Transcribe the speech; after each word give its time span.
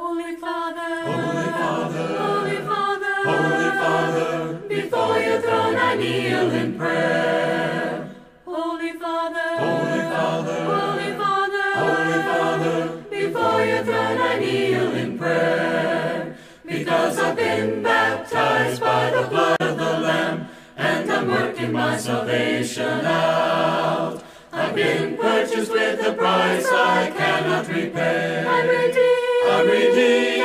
Holy 0.00 0.36
Father, 0.36 0.94
Holy 1.10 1.50
Father, 1.58 2.06
Holy 2.22 2.56
Father, 2.70 3.14
Holy 3.30 3.70
Father, 3.82 4.54
before 4.68 5.18
your 5.18 5.40
throne 5.40 5.74
I 5.74 5.94
kneel 5.96 6.50
in 6.52 6.78
prayer. 6.78 8.08
Holy 8.46 8.92
Father, 8.92 9.48
Holy 9.58 10.02
Father, 10.14 10.64
Holy 10.74 11.12
Father, 11.22 11.66
Holy 11.82 12.20
Father, 12.30 13.02
before 13.10 13.64
your 13.64 13.82
throne 13.82 14.18
I 14.20 14.38
kneel 14.38 14.94
in 14.94 15.18
prayer. 15.18 16.36
Because 16.64 17.18
I've 17.18 17.34
been 17.36 17.82
baptized 17.82 18.80
by 18.80 19.10
the 19.10 19.26
blood 19.26 19.60
of 19.60 19.76
the 19.78 19.98
Lamb, 19.98 20.48
and 20.76 21.10
I'm 21.10 21.26
working 21.26 21.72
my 21.72 21.96
salvation 21.96 23.04
out. 23.04 24.22
I've 24.52 24.76
been 24.76 25.16
purchased 25.16 25.72
with 25.72 26.06
a 26.06 26.12
price 26.12 26.66
I 26.70 27.10
cannot 27.16 27.66
repay. 27.66 28.44
I'm 28.46 28.68
redeemed, 28.68 29.17
I'm 29.58 29.66
redeemed, 29.66 30.42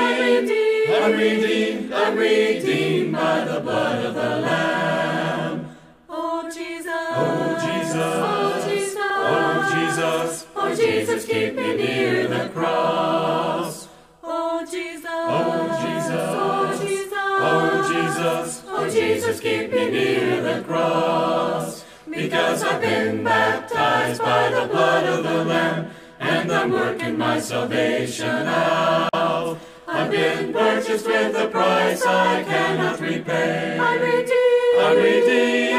I'm 0.89 1.11
redeemed, 1.11 1.93
I'm 1.93 2.17
redeemed, 2.17 3.11
by 3.13 3.45
the 3.45 3.59
blood 3.59 4.05
of 4.05 4.15
the 4.15 4.21
Lamb. 4.41 5.77
Oh 6.09 6.49
Jesus, 6.51 6.87
Oh, 6.89 7.59
Jesus. 7.63 7.95
oh 7.95 8.65
Jesus, 8.67 8.97
Oh, 8.97 9.69
Jesus, 9.71 10.47
oh 10.55 10.75
Jesus, 10.75 11.25
keep 11.25 11.53
me 11.53 11.75
near 11.75 12.27
the 12.27 12.49
cross. 12.49 13.87
Oh 14.23 14.65
Jesus, 14.65 15.05
Oh, 15.05 15.67
Jesus. 15.85 16.09
oh 16.17 16.79
Jesus, 16.81 17.13
Oh, 17.15 17.89
Jesus, 17.93 18.63
oh 18.67 18.89
Jesus, 18.89 19.39
keep 19.39 19.71
me 19.71 19.91
near 19.91 20.41
the 20.41 20.63
cross. 20.63 21.85
Because 22.09 22.63
I've 22.63 22.81
been 22.81 23.23
baptized 23.23 24.23
by 24.23 24.49
the 24.49 24.67
blood 24.67 25.05
of 25.05 25.23
the 25.23 25.45
Lamb, 25.45 25.91
and 26.33 26.51
I'm 26.51 26.71
working 26.71 27.17
my 27.17 27.39
salvation 27.39 28.47
out. 28.47 29.59
I've 29.87 30.09
been 30.09 30.51
purchased 30.51 31.05
with 31.05 31.35
a 31.35 31.47
price 31.47 32.03
I 32.05 32.43
cannot 32.43 32.99
repay. 32.99 33.77
I'm 33.79 34.01
redeemed, 34.01 34.79
I'm 34.79 34.97
redeemed, 34.97 35.73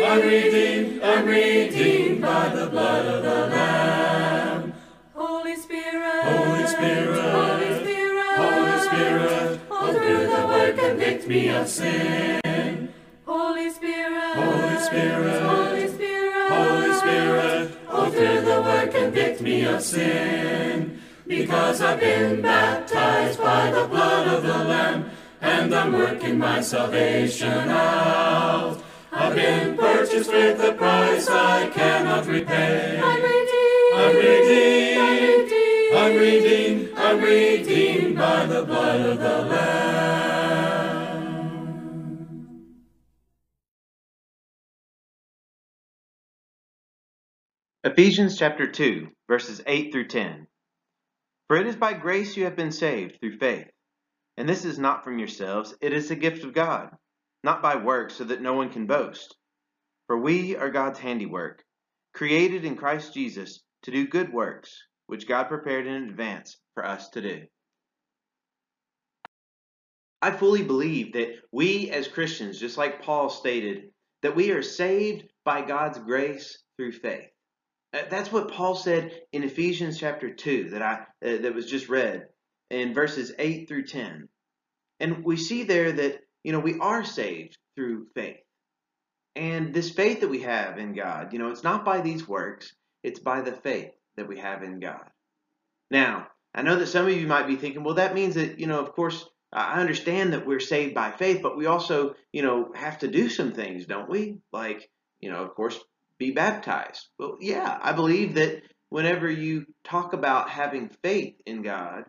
I'm 0.00 0.12
I'm 0.12 0.20
redeemed, 0.20 1.02
I'm 1.02 1.26
redeemed 1.26 2.22
by 2.22 2.48
the 2.48 2.66
blood 2.68 3.06
of 3.06 3.22
the 3.24 3.40
Lamb. 3.54 4.72
Holy 5.14 5.56
Spirit, 5.56 6.24
Holy 6.24 6.66
Spirit, 6.66 7.32
Holy 7.40 7.72
Spirit, 7.80 8.36
Holy 8.36 8.80
Spirit, 8.86 9.60
all 9.70 9.92
through 9.92 10.26
the 10.26 10.46
word 10.46 10.78
convict 10.78 11.26
me 11.26 11.48
of 11.48 11.68
sin. 11.68 12.92
Holy 13.24 13.70
Spirit, 13.70 14.36
Holy 14.36 14.78
Spirit, 14.78 14.84
Holy 14.84 14.84
Spirit, 14.84 15.42
Holy 15.42 15.45
Through 18.16 18.40
the 18.40 18.62
word 18.62 18.92
convict 18.92 19.42
me 19.42 19.66
of 19.66 19.82
sin. 19.82 21.02
Because 21.26 21.82
I've 21.82 22.00
been 22.00 22.40
baptized 22.40 23.38
by 23.38 23.70
the 23.70 23.86
blood 23.86 24.26
of 24.26 24.42
the 24.42 24.56
Lamb, 24.64 25.10
and 25.42 25.74
I'm 25.74 25.92
working 25.92 26.38
my 26.38 26.62
salvation 26.62 27.68
out. 27.68 28.82
I've 29.12 29.34
been 29.34 29.76
purchased 29.76 30.32
with 30.32 30.58
a 30.64 30.72
price 30.72 31.28
I 31.28 31.68
cannot 31.68 32.24
repay. 32.24 33.02
I'm 33.04 33.22
redeemed, 33.22 33.92
I'm 33.94 34.16
redeemed, 34.16 35.92
I'm 35.92 36.16
redeemed, 36.16 36.98
I'm 36.98 37.20
redeemed, 37.20 37.20
I'm 37.20 37.20
redeemed 37.20 38.16
by 38.16 38.46
the 38.46 38.62
blood 38.64 39.00
of 39.00 39.18
the 39.18 39.42
Lamb. 39.42 39.85
Ephesians 47.86 48.36
chapter 48.36 48.66
2, 48.66 49.06
verses 49.28 49.62
8 49.64 49.92
through 49.92 50.08
10. 50.08 50.48
For 51.46 51.56
it 51.56 51.68
is 51.68 51.76
by 51.76 51.92
grace 51.92 52.36
you 52.36 52.42
have 52.42 52.56
been 52.56 52.72
saved 52.72 53.20
through 53.20 53.38
faith. 53.38 53.68
And 54.36 54.48
this 54.48 54.64
is 54.64 54.76
not 54.76 55.04
from 55.04 55.20
yourselves, 55.20 55.72
it 55.80 55.92
is 55.92 56.10
a 56.10 56.16
gift 56.16 56.42
of 56.42 56.52
God, 56.52 56.90
not 57.44 57.62
by 57.62 57.76
works, 57.76 58.14
so 58.16 58.24
that 58.24 58.42
no 58.42 58.54
one 58.54 58.70
can 58.70 58.88
boast. 58.88 59.36
For 60.08 60.18
we 60.18 60.56
are 60.56 60.68
God's 60.68 60.98
handiwork, 60.98 61.62
created 62.12 62.64
in 62.64 62.74
Christ 62.74 63.14
Jesus 63.14 63.62
to 63.84 63.92
do 63.92 64.08
good 64.08 64.32
works, 64.32 64.76
which 65.06 65.28
God 65.28 65.44
prepared 65.44 65.86
in 65.86 66.08
advance 66.08 66.56
for 66.74 66.84
us 66.84 67.10
to 67.10 67.22
do. 67.22 67.42
I 70.20 70.32
fully 70.32 70.64
believe 70.64 71.12
that 71.12 71.36
we 71.52 71.92
as 71.92 72.08
Christians, 72.08 72.58
just 72.58 72.78
like 72.78 73.02
Paul 73.02 73.30
stated, 73.30 73.90
that 74.22 74.34
we 74.34 74.50
are 74.50 74.62
saved 74.62 75.28
by 75.44 75.62
God's 75.62 76.00
grace 76.00 76.58
through 76.76 76.90
faith. 76.90 77.30
Uh, 77.96 78.02
That's 78.10 78.30
what 78.30 78.52
Paul 78.52 78.74
said 78.74 79.12
in 79.32 79.42
Ephesians 79.42 79.98
chapter 79.98 80.32
2 80.32 80.70
that 80.70 80.82
I 80.82 81.06
uh, 81.26 81.38
that 81.38 81.54
was 81.54 81.66
just 81.66 81.88
read 81.88 82.28
in 82.70 82.94
verses 82.94 83.32
8 83.38 83.68
through 83.68 83.86
10. 83.86 84.28
And 85.00 85.24
we 85.24 85.36
see 85.36 85.64
there 85.64 85.92
that 85.92 86.20
you 86.42 86.52
know 86.52 86.58
we 86.58 86.78
are 86.78 87.04
saved 87.04 87.56
through 87.74 88.06
faith. 88.14 88.38
And 89.34 89.72
this 89.72 89.90
faith 89.90 90.20
that 90.20 90.28
we 90.28 90.42
have 90.42 90.78
in 90.78 90.94
God, 90.94 91.32
you 91.32 91.38
know, 91.38 91.48
it's 91.48 91.62
not 91.62 91.84
by 91.84 92.00
these 92.00 92.26
works, 92.26 92.74
it's 93.02 93.20
by 93.20 93.42
the 93.42 93.52
faith 93.52 93.92
that 94.16 94.28
we 94.28 94.38
have 94.38 94.62
in 94.62 94.80
God. 94.80 95.10
Now, 95.90 96.28
I 96.54 96.62
know 96.62 96.76
that 96.76 96.86
some 96.86 97.06
of 97.06 97.12
you 97.12 97.26
might 97.26 97.46
be 97.46 97.56
thinking, 97.56 97.84
well, 97.84 97.96
that 97.96 98.14
means 98.14 98.34
that, 98.36 98.58
you 98.58 98.66
know, 98.66 98.80
of 98.80 98.92
course, 98.92 99.28
I 99.52 99.78
understand 99.78 100.32
that 100.32 100.46
we're 100.46 100.58
saved 100.58 100.94
by 100.94 101.10
faith, 101.10 101.40
but 101.42 101.56
we 101.56 101.66
also, 101.66 102.14
you 102.32 102.40
know, 102.40 102.72
have 102.74 103.00
to 103.00 103.08
do 103.08 103.28
some 103.28 103.52
things, 103.52 103.84
don't 103.84 104.08
we? 104.08 104.38
Like, 104.52 104.88
you 105.20 105.30
know, 105.30 105.44
of 105.44 105.54
course, 105.54 105.78
be 106.18 106.30
baptized. 106.30 107.08
Well, 107.18 107.36
yeah, 107.40 107.78
I 107.82 107.92
believe 107.92 108.34
that 108.34 108.62
whenever 108.88 109.30
you 109.30 109.66
talk 109.84 110.12
about 110.12 110.50
having 110.50 110.88
faith 111.02 111.34
in 111.46 111.62
God, 111.62 112.04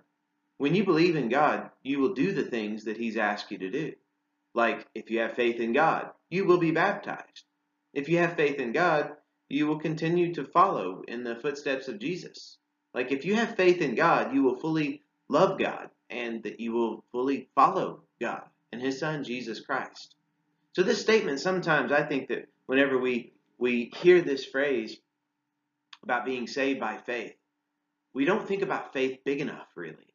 when 0.57 0.75
you 0.75 0.83
believe 0.83 1.15
in 1.15 1.29
God, 1.29 1.69
you 1.83 1.99
will 1.99 2.13
do 2.13 2.33
the 2.33 2.43
things 2.43 2.85
that 2.85 2.97
He's 2.97 3.17
asked 3.17 3.51
you 3.51 3.57
to 3.59 3.69
do. 3.69 3.93
Like, 4.53 4.87
if 4.95 5.11
you 5.11 5.19
have 5.19 5.33
faith 5.33 5.59
in 5.59 5.73
God, 5.73 6.09
you 6.29 6.45
will 6.45 6.57
be 6.57 6.71
baptized. 6.71 7.43
If 7.93 8.09
you 8.09 8.17
have 8.19 8.35
faith 8.35 8.57
in 8.57 8.71
God, 8.71 9.11
you 9.49 9.67
will 9.67 9.79
continue 9.79 10.33
to 10.33 10.45
follow 10.45 11.03
in 11.07 11.23
the 11.23 11.35
footsteps 11.35 11.87
of 11.87 11.99
Jesus. 11.99 12.57
Like, 12.93 13.11
if 13.11 13.25
you 13.25 13.35
have 13.35 13.55
faith 13.55 13.81
in 13.81 13.95
God, 13.95 14.33
you 14.33 14.43
will 14.43 14.59
fully 14.59 15.03
love 15.29 15.59
God 15.59 15.89
and 16.09 16.41
that 16.43 16.59
you 16.59 16.71
will 16.71 17.03
fully 17.11 17.49
follow 17.53 18.01
God 18.19 18.43
and 18.71 18.81
His 18.81 18.99
Son, 18.99 19.23
Jesus 19.23 19.59
Christ. 19.59 20.15
So, 20.73 20.83
this 20.83 21.01
statement, 21.01 21.39
sometimes 21.39 21.91
I 21.91 22.03
think 22.03 22.29
that 22.29 22.47
whenever 22.65 22.97
we, 22.97 23.33
we 23.57 23.91
hear 24.01 24.21
this 24.21 24.45
phrase 24.45 24.97
about 26.03 26.25
being 26.25 26.47
saved 26.47 26.79
by 26.79 26.97
faith, 26.97 27.33
we 28.13 28.25
don't 28.25 28.47
think 28.47 28.61
about 28.61 28.93
faith 28.93 29.19
big 29.25 29.41
enough, 29.41 29.67
really. 29.75 30.13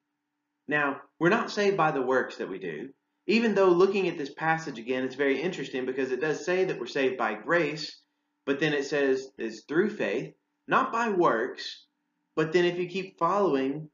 Now, 0.68 1.00
we're 1.18 1.28
not 1.28 1.50
saved 1.50 1.76
by 1.76 1.90
the 1.90 2.02
works 2.02 2.36
that 2.36 2.48
we 2.48 2.58
do, 2.58 2.90
even 3.26 3.54
though 3.54 3.68
looking 3.68 4.08
at 4.08 4.18
this 4.18 4.32
passage 4.34 4.78
again, 4.78 5.04
it's 5.04 5.14
very 5.14 5.40
interesting 5.40 5.86
because 5.86 6.10
it 6.10 6.20
does 6.20 6.44
say 6.44 6.64
that 6.64 6.78
we're 6.78 6.86
saved 6.86 7.16
by 7.16 7.34
grace, 7.34 8.00
but 8.46 8.58
then 8.58 8.72
it 8.72 8.84
says 8.84 9.28
it's 9.38 9.62
through 9.68 9.90
faith, 9.90 10.34
not 10.66 10.92
by 10.92 11.08
works. 11.08 11.86
But 12.34 12.52
then 12.52 12.64
if 12.64 12.78
you 12.78 12.88
keep 12.88 13.18
following, 13.18 13.90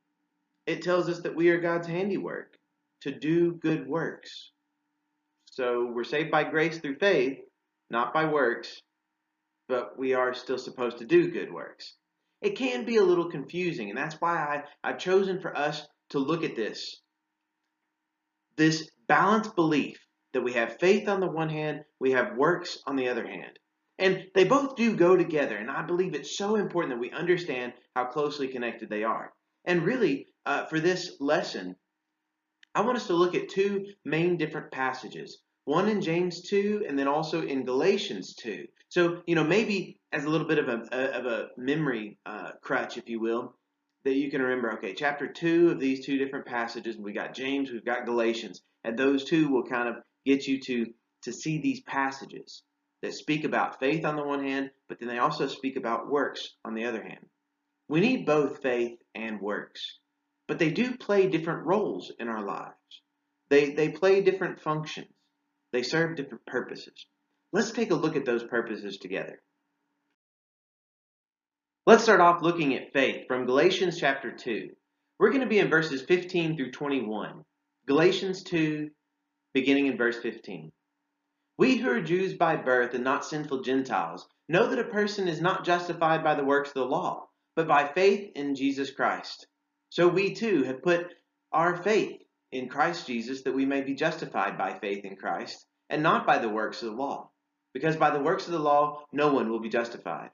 it 0.67 0.83
tells 0.83 1.09
us 1.09 1.21
that 1.21 1.35
we 1.35 1.51
are 1.51 1.61
God's 1.61 1.87
handiwork 1.87 2.57
to 3.03 3.11
do 3.11 3.55
good 3.55 3.87
works. 3.87 4.51
So 5.47 5.91
we're 5.93 6.05
saved 6.05 6.31
by 6.31 6.45
grace 6.45 6.79
through 6.79 6.97
faith, 6.97 7.39
not 7.91 8.15
by 8.15 8.27
works, 8.27 8.81
but 9.69 9.99
we 9.99 10.15
are 10.15 10.35
still 10.35 10.59
supposed 10.59 10.99
to 10.99 11.05
do 11.05 11.31
good 11.31 11.53
works. 11.53 11.95
It 12.41 12.57
can 12.57 12.85
be 12.85 12.97
a 12.97 13.05
little 13.05 13.31
confusing, 13.31 13.91
and 13.91 13.99
that's 13.99 14.21
why 14.21 14.65
I, 14.83 14.89
I've 14.89 14.99
chosen 14.99 15.41
for 15.41 15.57
us 15.57 15.87
to 16.11 16.19
look 16.19 16.45
at 16.45 16.57
this. 16.57 17.01
This 18.57 18.91
balanced 19.07 19.55
belief 19.55 19.99
that 20.33 20.43
we 20.43 20.53
have 20.55 20.79
faith 20.79 21.09
on 21.09 21.21
the 21.21 21.31
one 21.31 21.49
hand, 21.49 21.85
we 22.01 22.13
have 22.13 22.37
works 22.37 22.79
on 22.87 22.97
the 22.97 23.09
other 23.09 23.27
hand. 23.27 23.59
And 23.99 24.27
they 24.35 24.45
both 24.45 24.77
do 24.77 24.95
go 24.95 25.17
together, 25.17 25.57
and 25.57 25.71
I 25.71 25.83
believe 25.83 26.15
it's 26.15 26.37
so 26.37 26.57
important 26.57 26.95
that 26.95 27.01
we 27.01 27.11
understand 27.11 27.73
how 27.97 28.05
closely 28.07 28.49
connected 28.49 28.89
they 28.89 29.03
are. 29.03 29.33
And 29.65 29.85
really, 29.85 30.29
uh, 30.47 30.67
for 30.67 30.79
this 30.79 31.17
lesson, 31.19 31.75
I 32.75 32.83
want 32.83 32.97
us 32.97 33.09
to 33.09 33.15
look 33.15 33.35
at 33.35 33.49
two 33.49 33.87
main 34.05 34.37
different 34.37 34.71
passages 34.71 35.39
one 35.69 35.87
in 35.87 36.01
James 36.01 36.41
2 36.49 36.87
and 36.89 36.99
then 36.99 37.07
also 37.07 37.43
in 37.43 37.67
Galatians 37.67 38.35
2. 38.37 38.67
So, 38.89 39.23
you 39.27 39.35
know, 39.35 39.45
maybe 39.45 40.01
as 40.13 40.25
a 40.25 40.29
little 40.31 40.47
bit 40.47 40.59
of 40.59 40.67
a, 40.67 41.19
of 41.19 41.27
a 41.27 41.49
memory 41.59 42.19
uh, 42.25 42.53
crutch, 42.63 42.97
if 42.97 43.07
you 43.07 43.21
will, 43.21 43.55
that 44.05 44.15
you 44.15 44.31
can 44.31 44.41
remember, 44.41 44.73
okay, 44.73 44.95
chapter 44.95 45.31
2 45.31 45.73
of 45.73 45.79
these 45.79 46.07
two 46.07 46.17
different 46.17 46.47
passages, 46.47 46.97
we 46.97 47.13
got 47.13 47.35
James, 47.35 47.71
we've 47.71 47.85
got 47.85 48.07
Galatians, 48.07 48.63
and 48.83 48.99
those 48.99 49.25
two 49.25 49.51
will 49.51 49.65
kind 49.65 49.91
of 49.91 49.97
get 50.25 50.47
you 50.47 50.59
to, 50.59 50.87
to 51.25 51.33
see 51.35 51.59
these 51.61 51.83
passages 51.83 52.63
that 53.03 53.13
speak 53.13 53.45
about 53.45 53.79
faith 53.79 54.07
on 54.07 54.17
the 54.17 54.25
one 54.25 54.43
hand, 54.43 54.71
but 54.89 54.99
then 54.99 55.09
they 55.11 55.19
also 55.19 55.49
speak 55.49 55.77
about 55.77 56.11
works 56.11 56.55
on 56.65 56.73
the 56.73 56.87
other 56.87 57.03
hand. 57.03 57.27
We 57.91 58.01
need 58.01 58.25
both 58.25 58.63
faith 58.63 58.99
and 59.15 59.39
works, 59.39 59.99
but 60.47 60.59
they 60.59 60.71
do 60.71 60.97
play 60.97 61.29
different 61.29 61.67
roles 61.67 62.11
in 62.19 62.29
our 62.29 62.43
lives. 62.43 63.03
They, 63.51 63.75
they 63.75 63.91
play 63.91 64.23
different 64.23 64.61
functions. 64.61 65.09
They 65.73 65.83
serve 65.83 66.17
different 66.17 66.47
purposes. 66.47 67.07
Let's 67.53 67.71
take 67.71 67.91
a 67.91 67.95
look 67.95 68.17
at 68.17 68.25
those 68.25 68.45
purposes 68.45 68.99
together. 68.99 69.41
Let's 71.87 72.03
start 72.03 72.21
off 72.21 72.43
looking 72.43 72.75
at 72.75 72.93
faith 72.93 73.27
from 73.27 73.47
Galatians 73.47 73.99
chapter 73.99 74.31
2. 74.31 74.71
We're 75.19 75.31
going 75.31 75.41
to 75.41 75.47
be 75.47 75.59
in 75.59 75.71
verses 75.71 76.03
15 76.03 76.57
through 76.57 76.71
21. 76.71 77.45
Galatians 77.87 78.43
2, 78.43 78.91
beginning 79.55 79.87
in 79.87 79.97
verse 79.97 80.19
15. 80.19 80.71
We 81.57 81.77
who 81.77 81.91
are 81.91 82.01
Jews 82.01 82.35
by 82.35 82.57
birth 82.57 82.95
and 82.95 83.05
not 83.05 83.25
sinful 83.25 83.63
Gentiles 83.63 84.29
know 84.49 84.69
that 84.69 84.79
a 84.79 84.85
person 84.85 85.29
is 85.29 85.41
not 85.41 85.65
justified 85.65 86.23
by 86.23 86.35
the 86.35 86.45
works 86.45 86.69
of 86.69 86.75
the 86.75 86.85
law, 86.85 87.29
but 87.57 87.67
by 87.67 87.89
faith 87.89 88.33
in 88.37 88.55
Jesus 88.55 88.91
Christ. 88.91 89.47
So 89.89 90.07
we 90.07 90.35
too 90.35 90.63
have 90.65 90.83
put 90.83 91.15
our 91.51 91.83
faith 91.83 92.21
in 92.53 92.69
Christ 92.69 93.07
Jesus 93.07 93.43
that 93.43 93.55
we 93.55 93.67
may 93.67 93.83
be 93.83 93.95
justified 93.95 94.57
by 94.57 94.79
faith 94.79 95.05
in 95.05 95.17
Christ 95.17 95.67
and 95.91 96.03
not 96.03 96.27
by 96.27 96.39
the 96.39 96.49
works 96.49 96.83
of 96.83 96.91
the 96.91 96.97
law. 96.97 97.31
Because 97.75 97.97
by 97.97 98.11
the 98.11 98.23
works 98.23 98.47
of 98.47 98.53
the 98.53 98.59
law, 98.59 99.05
no 99.13 99.33
one 99.33 99.51
will 99.51 99.61
be 99.61 99.69
justified. 99.69 100.31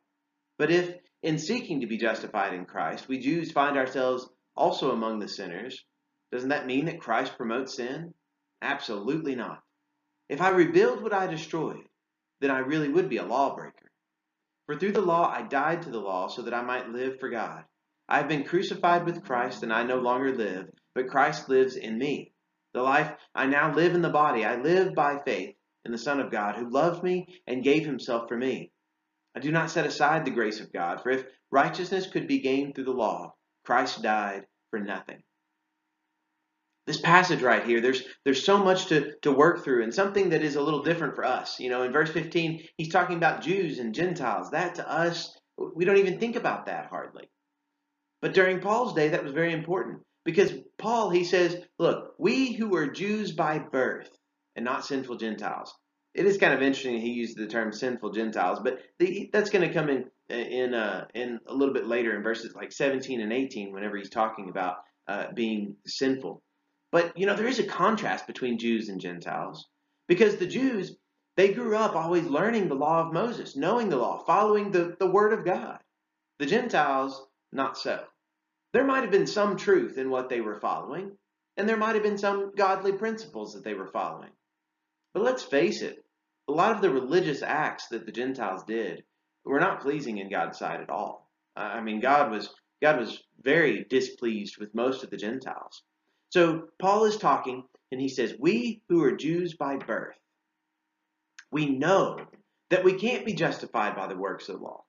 But 0.59 0.71
if, 0.71 0.97
in 1.23 1.39
seeking 1.39 1.81
to 1.81 1.87
be 1.87 1.99
justified 1.99 2.55
in 2.55 2.65
Christ, 2.65 3.09
we 3.09 3.19
Jews 3.19 3.51
find 3.51 3.77
ourselves 3.77 4.29
also 4.57 4.93
among 4.93 5.19
the 5.19 5.29
sinners, 5.29 5.85
doesn't 6.31 6.51
that 6.51 6.67
mean 6.67 6.87
that 6.87 7.01
Christ 7.01 7.37
promotes 7.37 7.75
sin? 7.75 8.15
Absolutely 8.63 9.35
not. 9.35 9.63
If 10.29 10.41
I 10.41 10.51
rebuild 10.51 11.03
what 11.03 11.13
I 11.13 11.27
destroyed, 11.27 11.89
then 12.41 12.51
I 12.51 12.59
really 12.59 12.89
would 12.89 13.09
be 13.09 13.19
a 13.19 13.25
lawbreaker. 13.25 13.91
For 14.67 14.77
through 14.77 14.93
the 14.93 15.03
law 15.03 15.29
I 15.29 15.43
died 15.43 15.83
to 15.83 15.91
the 15.91 16.01
law 16.01 16.29
so 16.29 16.43
that 16.43 16.55
I 16.55 16.63
might 16.63 16.89
live 16.89 17.19
for 17.21 17.29
God. 17.29 17.65
I 18.09 18.19
have 18.19 18.29
been 18.29 18.45
crucified 18.45 19.05
with 19.05 19.25
Christ, 19.25 19.63
and 19.63 19.73
I 19.73 19.83
no 19.83 19.99
longer 19.99 20.35
live, 20.35 20.71
but 20.95 21.09
Christ 21.09 21.49
lives 21.49 21.77
in 21.77 21.99
me. 21.99 22.33
The 22.73 22.83
life 22.83 23.13
I 23.35 23.47
now 23.47 23.75
live 23.75 23.95
in 23.95 24.03
the 24.03 24.11
body, 24.11 24.45
I 24.45 24.57
live 24.57 24.95
by 24.95 25.21
faith 25.25 25.55
in 25.85 25.93
the 25.93 25.99
Son 25.99 26.21
of 26.21 26.31
God, 26.31 26.57
who 26.57 26.71
loved 26.71 27.03
me 27.03 27.41
and 27.47 27.63
gave 27.63 27.85
himself 27.85 28.29
for 28.29 28.37
me. 28.37 28.73
I 29.37 29.41
do 29.41 29.51
not 29.51 29.71
set 29.71 29.87
aside 29.87 30.25
the 30.25 30.31
grace 30.31 30.61
of 30.61 30.73
God, 30.73 31.03
for 31.03 31.11
if 31.11 31.25
righteousness 31.51 32.07
could 32.07 32.27
be 32.27 32.39
gained 32.39 32.75
through 32.75 32.85
the 32.85 32.93
law, 32.93 33.35
Christ 33.65 34.03
died 34.03 34.47
for 34.71 34.79
nothing. 34.79 35.23
This 36.87 37.01
passage 37.01 37.41
right 37.41 37.65
here 37.65 37.81
there's 37.81 38.03
there's 38.25 38.45
so 38.45 38.59
much 38.59 38.87
to 38.87 39.15
to 39.23 39.33
work 39.33 39.65
through 39.65 39.85
and 39.85 39.95
something 39.95 40.29
that 40.31 40.43
is 40.43 40.57
a 40.57 40.61
little 40.61 40.83
different 40.83 41.15
for 41.15 41.25
us. 41.25 41.59
You 41.59 41.71
know 41.71 41.83
in 41.83 41.93
verse 41.93 42.11
15 42.11 42.63
he's 42.77 42.93
talking 42.93 43.17
about 43.17 43.41
jews 43.41 43.79
and 43.79 43.95
gentiles. 43.95 44.51
That 44.51 44.75
to 44.75 44.91
us 44.91 45.35
we 45.57 45.87
don't 45.87 45.97
even 45.97 46.19
think 46.19 46.37
about 46.37 46.67
that 46.67 46.87
hardly. 46.87 47.31
But 48.21 48.35
during 48.35 48.61
paul's 48.61 48.93
day 48.93 49.09
that 49.09 49.25
was 49.25 49.33
very 49.33 49.55
important 49.55 50.03
because 50.25 50.53
paul 50.79 51.11
he 51.11 51.25
says 51.25 51.57
look 51.79 52.15
we 52.19 52.53
who 52.53 52.75
are 52.77 52.87
jews 52.87 53.33
by 53.33 53.59
birth 53.59 54.11
and 54.57 54.65
not 54.65 54.85
sinful 54.85 55.17
gentiles 55.17 55.75
it 56.15 56.27
is 56.27 56.39
kind 56.39 56.55
of 56.55 56.63
interesting 56.63 57.01
he 57.01 57.13
used 57.13 57.37
the 57.37 57.47
term 57.47 57.73
sinful 57.73 58.13
gentiles 58.13 58.61
but 58.63 58.79
the, 58.99 59.31
that's 59.33 59.51
going 59.51 59.67
to 59.67 59.75
come 59.75 59.89
in 59.89 60.05
in 60.31 60.73
uh, 60.75 61.05
in 61.15 61.39
a 61.49 61.55
little 61.55 61.75
bit 61.75 61.87
later 61.87 62.17
in 62.17 62.23
verses 62.23 62.55
like 62.55 62.73
17 62.73 63.21
and 63.21 63.33
18 63.33 63.73
whenever 63.73 63.97
he's 63.97 64.11
talking 64.11 64.49
about 64.49 64.77
uh, 65.07 65.27
being 65.35 65.77
sinful 65.87 66.43
but, 66.95 67.19
you 67.19 67.27
know, 67.27 67.35
there 67.35 67.49
is 67.49 67.59
a 67.59 67.65
contrast 67.67 68.25
between 68.25 68.57
Jews 68.57 68.89
and 68.89 69.01
Gentiles 69.01 69.67
because 70.07 70.37
the 70.37 70.47
Jews, 70.47 70.97
they 71.37 71.53
grew 71.53 71.77
up 71.77 71.97
always 71.97 72.25
learning 72.27 72.69
the 72.69 72.77
law 72.77 73.05
of 73.05 73.13
Moses, 73.13 73.57
knowing 73.57 73.89
the 73.89 73.97
law, 73.97 74.23
following 74.25 74.71
the, 74.71 74.95
the 75.01 75.11
word 75.11 75.33
of 75.33 75.45
God. 75.45 75.81
The 76.39 76.47
Gentiles, 76.47 77.27
not 77.51 77.77
so. 77.77 78.05
There 78.75 78.85
might 78.85 79.03
have 79.03 79.13
been 79.13 79.29
some 79.29 79.57
truth 79.57 79.99
in 79.99 80.11
what 80.11 80.29
they 80.29 80.41
were 80.41 80.59
following, 80.59 81.17
and 81.57 81.69
there 81.69 81.77
might 81.77 81.95
have 81.95 82.03
been 82.03 82.19
some 82.19 82.51
godly 82.57 82.91
principles 82.93 83.55
that 83.55 83.63
they 83.63 83.75
were 83.75 83.87
following. 83.87 84.33
But 85.13 85.23
let's 85.23 85.45
face 85.45 85.81
it, 85.81 86.05
a 86.49 86.53
lot 86.53 86.75
of 86.75 86.83
the 86.83 86.91
religious 86.91 87.41
acts 87.41 87.87
that 87.89 88.05
the 88.05 88.11
Gentiles 88.11 88.65
did 88.65 89.05
were 89.45 89.61
not 89.61 89.81
pleasing 89.81 90.19
in 90.19 90.29
God's 90.29 90.59
sight 90.59 90.81
at 90.81 90.91
all. 90.91 91.31
I 91.55 91.83
mean, 91.83 92.01
God 92.01 92.33
was 92.33 92.53
God 92.83 92.99
was 92.99 93.23
very 93.41 93.85
displeased 93.89 94.59
with 94.59 94.75
most 94.75 95.05
of 95.05 95.11
the 95.11 95.17
Gentiles. 95.19 95.85
So 96.31 96.71
Paul 96.81 97.05
is 97.05 97.17
talking, 97.17 97.63
and 97.93 98.01
he 98.01 98.09
says, 98.09 98.35
We 98.41 98.83
who 98.89 99.05
are 99.05 99.13
Jews 99.13 99.55
by 99.55 99.77
birth, 99.77 100.19
we 101.53 101.67
know 101.67 102.19
that 102.71 102.83
we 102.83 102.95
can't 102.95 103.25
be 103.25 103.35
justified 103.35 103.95
by 103.95 104.09
the 104.09 104.19
works 104.19 104.49
of 104.49 104.59
the 104.59 104.65
law. 104.65 104.83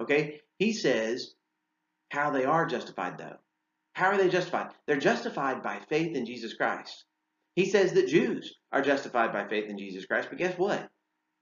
Okay? 0.00 0.42
He 0.60 0.72
says 0.72 1.34
how 2.10 2.30
they 2.30 2.44
are 2.44 2.66
justified, 2.66 3.18
though. 3.18 3.36
How 3.94 4.08
are 4.08 4.18
they 4.18 4.28
justified? 4.28 4.72
They're 4.86 4.98
justified 4.98 5.62
by 5.62 5.80
faith 5.88 6.14
in 6.14 6.26
Jesus 6.26 6.54
Christ. 6.54 7.04
He 7.54 7.64
says 7.64 7.92
that 7.94 8.08
Jews 8.08 8.54
are 8.70 8.82
justified 8.82 9.32
by 9.32 9.48
faith 9.48 9.70
in 9.70 9.78
Jesus 9.78 10.04
Christ, 10.04 10.28
but 10.28 10.38
guess 10.38 10.58
what? 10.58 10.88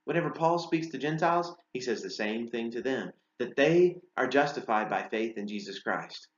Whenever 0.04 0.30
Paul 0.30 0.58
speaks 0.58 0.88
to 0.88 0.98
Gentiles, 0.98 1.54
he 1.72 1.80
says 1.80 2.00
the 2.00 2.10
same 2.10 2.48
thing 2.48 2.70
to 2.70 2.82
them 2.82 3.10
that 3.40 3.56
they 3.56 3.96
are 4.16 4.28
justified 4.28 4.88
by 4.88 5.08
faith 5.08 5.36
in 5.36 5.48
Jesus 5.48 5.80
Christ. 5.80 6.28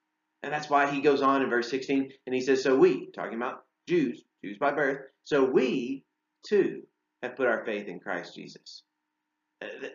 And 0.43 0.53
that's 0.53 0.71
why 0.71 0.91
he 0.91 1.01
goes 1.01 1.21
on 1.21 1.43
in 1.43 1.51
verse 1.51 1.69
16 1.69 2.11
and 2.25 2.35
he 2.35 2.41
says, 2.41 2.63
So 2.63 2.77
we, 2.77 3.11
talking 3.11 3.37
about 3.37 3.65
Jews, 3.87 4.23
Jews 4.43 4.57
by 4.59 4.73
birth, 4.73 5.01
so 5.25 5.45
we 5.45 6.05
too 6.49 6.83
have 7.23 7.37
put 7.37 7.49
our 7.49 7.65
faith 7.65 7.89
in 7.89 8.01
Christ 8.01 8.35
Jesus. 8.35 8.83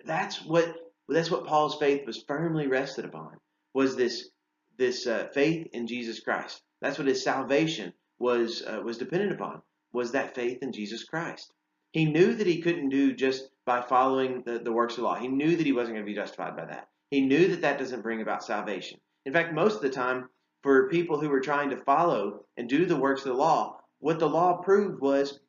That's 0.06 0.44
what 0.46 0.76
that's 1.10 1.32
what 1.32 1.46
Paul's 1.46 1.78
faith 1.78 2.06
was 2.06 2.24
firmly 2.28 2.68
rested 2.68 3.06
upon 3.06 3.38
was 3.74 3.96
this 3.96 4.30
this 4.78 5.06
uh, 5.08 5.28
faith 5.34 5.68
in 5.74 5.88
Jesus 5.88 6.20
Christ. 6.20 6.62
That's 6.82 6.98
what 6.98 7.08
his 7.08 7.24
salvation 7.24 7.94
was 8.20 8.64
uh, 8.66 8.82
was 8.84 8.98
dependent 8.98 9.34
upon 9.34 9.62
was 9.94 10.12
that 10.12 10.36
faith 10.36 10.60
in 10.62 10.72
Jesus 10.72 11.04
Christ. 11.04 11.52
He 11.92 12.06
knew 12.06 12.34
that 12.34 12.48
he 12.48 12.62
couldn't 12.62 12.90
do 12.90 13.14
just 13.14 13.50
by 13.66 13.82
following 13.82 14.44
the, 14.46 14.60
the 14.60 14.72
works 14.72 14.98
of 14.98 15.04
law. 15.04 15.16
He 15.16 15.28
knew 15.28 15.56
that 15.56 15.66
he 15.66 15.74
wasn't 15.74 15.96
going 15.96 16.06
to 16.06 16.10
be 16.10 16.16
justified 16.16 16.56
by 16.56 16.66
that. 16.66 16.88
He 17.10 17.22
knew 17.22 17.50
that 17.50 17.62
that 17.62 17.78
doesn't 17.78 18.02
bring 18.02 18.22
about 18.22 18.44
salvation. 18.44 19.00
In 19.26 19.34
fact, 19.34 19.54
most 19.54 19.76
of 19.76 19.82
the 19.82 19.90
time, 19.90 20.30
for 20.64 20.90
people 20.90 21.20
who 21.20 21.30
were 21.30 21.42
trying 21.42 21.70
to 21.72 21.84
follow 21.84 22.46
and 22.56 22.70
do 22.70 22.86
the 22.86 22.96
works 22.96 23.22
of 23.22 23.34
the 23.34 23.34
law, 23.34 23.78
what 24.00 24.20
the 24.20 24.30
law 24.30 24.58
proved 24.58 25.02
was 25.02 25.40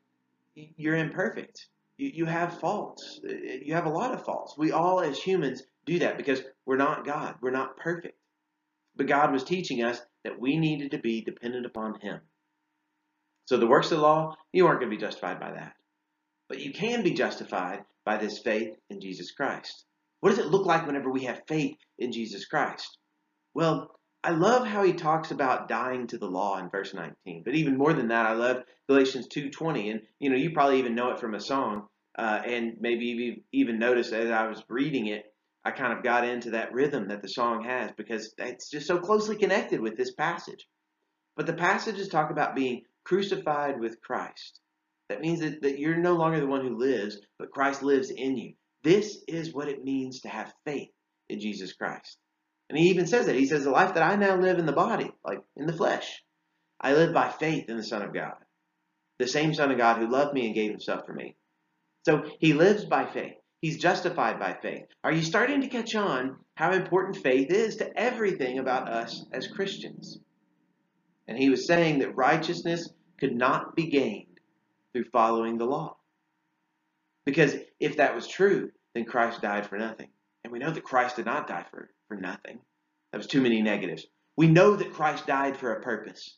you're 0.54 0.96
imperfect. 0.96 1.68
You, 1.96 2.10
you 2.12 2.24
have 2.26 2.58
faults. 2.58 3.20
You 3.22 3.74
have 3.74 3.86
a 3.86 3.90
lot 3.90 4.12
of 4.12 4.24
faults. 4.24 4.56
We 4.58 4.72
all, 4.72 5.00
as 5.00 5.18
humans, 5.18 5.62
do 5.86 5.98
that 6.00 6.16
because 6.16 6.42
we're 6.66 6.76
not 6.76 7.04
God. 7.04 7.36
We're 7.40 7.50
not 7.50 7.76
perfect. 7.76 8.18
But 8.96 9.06
God 9.06 9.32
was 9.32 9.44
teaching 9.44 9.82
us 9.82 10.00
that 10.24 10.38
we 10.38 10.56
needed 10.56 10.90
to 10.92 10.98
be 10.98 11.22
dependent 11.22 11.66
upon 11.66 11.98
Him. 12.00 12.20
So 13.46 13.56
the 13.56 13.66
works 13.66 13.90
of 13.90 13.98
the 13.98 14.02
law, 14.02 14.36
you 14.52 14.66
aren't 14.66 14.80
going 14.80 14.90
to 14.90 14.96
be 14.96 15.00
justified 15.00 15.40
by 15.40 15.52
that. 15.52 15.74
But 16.48 16.60
you 16.60 16.72
can 16.72 17.02
be 17.02 17.12
justified 17.12 17.84
by 18.04 18.18
this 18.18 18.38
faith 18.38 18.76
in 18.90 19.00
Jesus 19.00 19.30
Christ. 19.32 19.84
What 20.20 20.30
does 20.30 20.38
it 20.38 20.50
look 20.50 20.66
like 20.66 20.86
whenever 20.86 21.10
we 21.10 21.24
have 21.24 21.42
faith 21.48 21.76
in 21.98 22.12
Jesus 22.12 22.44
Christ? 22.44 22.98
Well, 23.54 23.98
I 24.24 24.30
love 24.30 24.66
how 24.66 24.84
he 24.84 24.92
talks 24.92 25.32
about 25.32 25.68
dying 25.68 26.06
to 26.08 26.18
the 26.18 26.30
law 26.30 26.58
in 26.58 26.70
verse 26.70 26.94
19. 26.94 27.42
But 27.44 27.56
even 27.56 27.76
more 27.76 27.92
than 27.92 28.08
that, 28.08 28.26
I 28.26 28.34
love 28.34 28.62
Galatians 28.88 29.26
2:20, 29.26 29.90
and 29.90 30.02
you 30.20 30.30
know 30.30 30.36
you 30.36 30.52
probably 30.52 30.78
even 30.78 30.94
know 30.94 31.10
it 31.10 31.18
from 31.18 31.34
a 31.34 31.40
song, 31.40 31.88
uh, 32.16 32.40
and 32.44 32.80
maybe 32.80 33.44
even 33.50 33.78
noticed 33.80 34.12
as 34.12 34.30
I 34.30 34.46
was 34.46 34.62
reading 34.68 35.06
it, 35.06 35.31
I 35.64 35.70
kind 35.70 35.92
of 35.92 36.02
got 36.02 36.24
into 36.26 36.50
that 36.50 36.72
rhythm 36.72 37.08
that 37.08 37.22
the 37.22 37.28
song 37.28 37.64
has 37.64 37.92
because 37.96 38.34
it's 38.38 38.70
just 38.70 38.86
so 38.86 38.98
closely 38.98 39.36
connected 39.36 39.80
with 39.80 39.96
this 39.96 40.12
passage. 40.12 40.66
But 41.36 41.46
the 41.46 41.52
passages 41.54 42.08
talk 42.08 42.30
about 42.30 42.54
being 42.54 42.82
crucified 43.04 43.80
with 43.80 44.00
Christ. 44.00 44.60
That 45.08 45.20
means 45.20 45.40
that, 45.40 45.62
that 45.62 45.78
you're 45.78 45.96
no 45.96 46.14
longer 46.14 46.40
the 46.40 46.46
one 46.46 46.66
who 46.66 46.76
lives, 46.76 47.18
but 47.38 47.50
Christ 47.50 47.82
lives 47.82 48.10
in 48.10 48.36
you. 48.36 48.54
This 48.82 49.18
is 49.28 49.54
what 49.54 49.68
it 49.68 49.84
means 49.84 50.20
to 50.20 50.28
have 50.28 50.52
faith 50.64 50.90
in 51.28 51.40
Jesus 51.40 51.72
Christ. 51.72 52.18
And 52.68 52.78
he 52.78 52.88
even 52.90 53.06
says 53.06 53.26
that. 53.26 53.36
He 53.36 53.46
says, 53.46 53.64
The 53.64 53.70
life 53.70 53.94
that 53.94 54.02
I 54.02 54.16
now 54.16 54.36
live 54.36 54.58
in 54.58 54.66
the 54.66 54.72
body, 54.72 55.10
like 55.24 55.40
in 55.56 55.66
the 55.66 55.72
flesh, 55.72 56.22
I 56.80 56.94
live 56.94 57.12
by 57.12 57.28
faith 57.28 57.68
in 57.68 57.76
the 57.76 57.84
Son 57.84 58.02
of 58.02 58.14
God. 58.14 58.34
The 59.18 59.28
same 59.28 59.54
Son 59.54 59.70
of 59.70 59.78
God 59.78 59.98
who 59.98 60.10
loved 60.10 60.34
me 60.34 60.46
and 60.46 60.54
gave 60.54 60.70
himself 60.70 61.06
for 61.06 61.12
me. 61.12 61.36
So 62.04 62.24
he 62.40 62.54
lives 62.54 62.84
by 62.84 63.06
faith. 63.06 63.34
He's 63.62 63.78
justified 63.78 64.40
by 64.40 64.54
faith. 64.60 64.86
Are 65.04 65.12
you 65.12 65.22
starting 65.22 65.60
to 65.60 65.68
catch 65.68 65.94
on 65.94 66.36
how 66.56 66.72
important 66.72 67.16
faith 67.16 67.50
is 67.50 67.76
to 67.76 67.96
everything 67.96 68.58
about 68.58 68.88
us 68.88 69.24
as 69.32 69.46
Christians? 69.46 70.18
And 71.28 71.38
he 71.38 71.48
was 71.48 71.66
saying 71.66 72.00
that 72.00 72.16
righteousness 72.16 72.92
could 73.18 73.34
not 73.34 73.76
be 73.76 73.86
gained 73.86 74.40
through 74.92 75.04
following 75.04 75.58
the 75.58 75.64
law. 75.64 75.96
Because 77.24 77.54
if 77.78 77.98
that 77.98 78.16
was 78.16 78.26
true, 78.26 78.72
then 78.94 79.04
Christ 79.04 79.40
died 79.40 79.66
for 79.68 79.78
nothing. 79.78 80.08
And 80.42 80.52
we 80.52 80.58
know 80.58 80.72
that 80.72 80.82
Christ 80.82 81.14
did 81.16 81.26
not 81.26 81.46
die 81.46 81.64
for 81.70 81.88
for 82.08 82.16
nothing. 82.16 82.58
That 83.12 83.18
was 83.18 83.26
too 83.26 83.40
many 83.40 83.62
negatives. 83.62 84.06
We 84.36 84.48
know 84.48 84.76
that 84.76 84.92
Christ 84.92 85.26
died 85.26 85.56
for 85.56 85.72
a 85.72 85.80
purpose, 85.80 86.36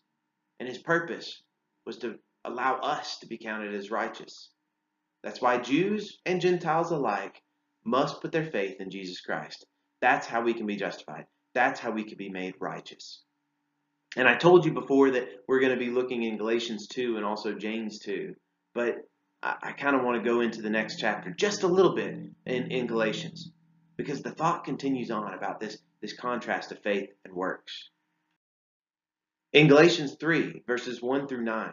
and 0.61 0.69
his 0.69 0.79
purpose 0.79 1.43
was 1.87 1.97
to 1.99 2.19
allow 2.45 2.77
us 2.77 3.19
to 3.21 3.27
be 3.27 3.39
counted 3.39 3.75
as 3.75 3.91
righteous. 3.91 4.51
That's 5.25 5.41
why 5.41 5.57
Jews 5.57 6.19
and 6.27 6.39
Gentiles 6.39 6.91
alike 6.91 7.41
must 7.83 8.21
put 8.21 8.31
their 8.31 8.45
faith 8.45 8.77
in 8.79 8.91
Jesus 8.91 9.23
Christ. 9.23 9.65
That's 10.03 10.27
how 10.27 10.43
we 10.43 10.53
can 10.53 10.67
be 10.67 10.77
justified. 10.77 11.25
That's 11.55 11.81
how 11.81 11.93
we 11.93 12.05
can 12.05 12.19
be 12.19 12.29
made 12.29 12.57
righteous. 12.61 13.23
And 14.17 14.29
I 14.29 14.37
told 14.37 14.67
you 14.67 14.73
before 14.73 15.13
that 15.13 15.29
we're 15.49 15.61
going 15.61 15.73
to 15.73 15.83
be 15.83 15.91
looking 15.91 16.25
in 16.25 16.37
Galatians 16.37 16.89
2 16.89 17.17
and 17.17 17.25
also 17.25 17.55
James 17.55 18.01
2. 18.01 18.35
But 18.75 18.97
I, 19.43 19.57
I 19.63 19.73
kind 19.73 19.97
of 19.97 20.03
want 20.03 20.23
to 20.23 20.31
go 20.31 20.43
into 20.43 20.61
the 20.61 20.69
next 20.69 21.01
chapter 21.01 21.31
just 21.31 21.63
a 21.63 21.69
little 21.69 21.95
bit 21.95 22.15
in, 22.45 22.71
in 22.71 22.87
Galatians 22.87 23.51
because 23.97 24.21
the 24.21 24.31
thought 24.31 24.65
continues 24.65 25.11
on 25.11 25.33
about 25.33 25.59
this, 25.59 25.79
this 26.03 26.13
contrast 26.13 26.71
of 26.71 26.83
faith 26.83 27.09
and 27.25 27.33
works. 27.33 27.89
In 29.55 29.69
Galatians 29.69 30.17
3, 30.21 30.65
verses 30.67 31.01
1 31.01 31.29
through 31.29 31.45
9, 31.45 31.73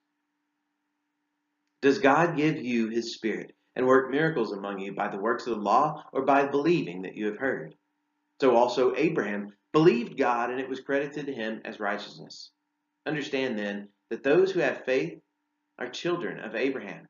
does 1.81 1.97
God 1.97 2.37
give 2.37 2.57
you 2.57 2.89
his 2.89 3.15
Spirit 3.15 3.55
and 3.75 3.87
work 3.87 4.11
miracles 4.11 4.51
among 4.51 4.79
you 4.79 4.93
by 4.93 5.07
the 5.07 5.17
works 5.17 5.47
of 5.47 5.55
the 5.55 5.61
law 5.61 6.03
or 6.13 6.23
by 6.23 6.45
believing 6.45 7.01
that 7.01 7.15
you 7.15 7.25
have 7.25 7.37
heard? 7.37 7.75
So 8.39 8.55
also 8.55 8.95
Abraham 8.95 9.53
believed 9.73 10.17
God 10.17 10.51
and 10.51 10.59
it 10.59 10.69
was 10.69 10.79
credited 10.79 11.25
to 11.25 11.33
him 11.33 11.61
as 11.65 11.79
righteousness. 11.79 12.51
Understand 13.05 13.57
then 13.57 13.89
that 14.09 14.23
those 14.23 14.51
who 14.51 14.59
have 14.59 14.85
faith 14.85 15.19
are 15.79 15.89
children 15.89 16.39
of 16.39 16.55
Abraham. 16.55 17.07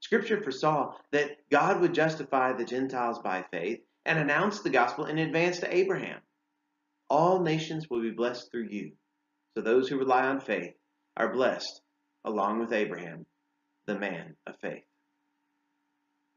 Scripture 0.00 0.40
foresaw 0.40 0.94
that 1.10 1.38
God 1.50 1.80
would 1.80 1.94
justify 1.94 2.52
the 2.52 2.64
Gentiles 2.64 3.18
by 3.20 3.44
faith 3.50 3.80
and 4.04 4.18
announce 4.18 4.60
the 4.60 4.70
gospel 4.70 5.06
in 5.06 5.18
advance 5.18 5.60
to 5.60 5.74
Abraham. 5.74 6.20
All 7.08 7.40
nations 7.40 7.88
will 7.90 8.02
be 8.02 8.10
blessed 8.10 8.50
through 8.50 8.68
you. 8.70 8.92
So 9.56 9.62
those 9.62 9.88
who 9.88 9.98
rely 9.98 10.26
on 10.26 10.40
faith 10.40 10.74
are 11.16 11.32
blessed 11.32 11.80
along 12.24 12.60
with 12.60 12.72
Abraham 12.72 13.26
the 13.86 13.98
man 13.98 14.36
of 14.46 14.56
faith. 14.60 14.84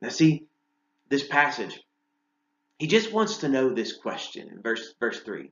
Now, 0.02 0.10
see, 0.10 0.48
this 1.10 1.26
passage, 1.28 1.80
he 2.80 2.88
just 2.88 3.14
wants 3.14 3.38
to 3.38 3.50
know 3.50 3.70
this 3.70 3.94
question 3.98 4.50
in 4.50 4.62
verse, 4.62 4.94
verse 5.00 5.22
3. 5.22 5.50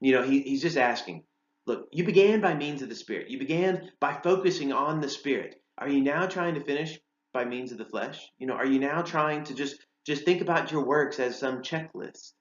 You 0.00 0.12
know, 0.12 0.22
he, 0.22 0.40
he's 0.40 0.62
just 0.62 0.76
asking, 0.76 1.24
look, 1.66 1.88
you 1.92 2.04
began 2.04 2.40
by 2.40 2.54
means 2.54 2.82
of 2.82 2.88
the 2.88 2.94
Spirit. 2.94 3.30
You 3.30 3.38
began 3.38 3.90
by 4.00 4.14
focusing 4.22 4.72
on 4.72 5.00
the 5.00 5.08
Spirit. 5.08 5.60
Are 5.78 5.88
you 5.88 6.00
now 6.00 6.26
trying 6.26 6.54
to 6.54 6.64
finish 6.64 6.98
by 7.32 7.44
means 7.44 7.72
of 7.72 7.78
the 7.78 7.84
flesh? 7.84 8.20
You 8.38 8.46
know, 8.46 8.54
are 8.54 8.66
you 8.66 8.78
now 8.78 9.02
trying 9.02 9.44
to 9.44 9.54
just 9.54 9.76
just 10.06 10.24
think 10.24 10.40
about 10.40 10.72
your 10.72 10.84
works 10.84 11.20
as 11.20 11.38
some 11.38 11.62
checklist? 11.62 12.32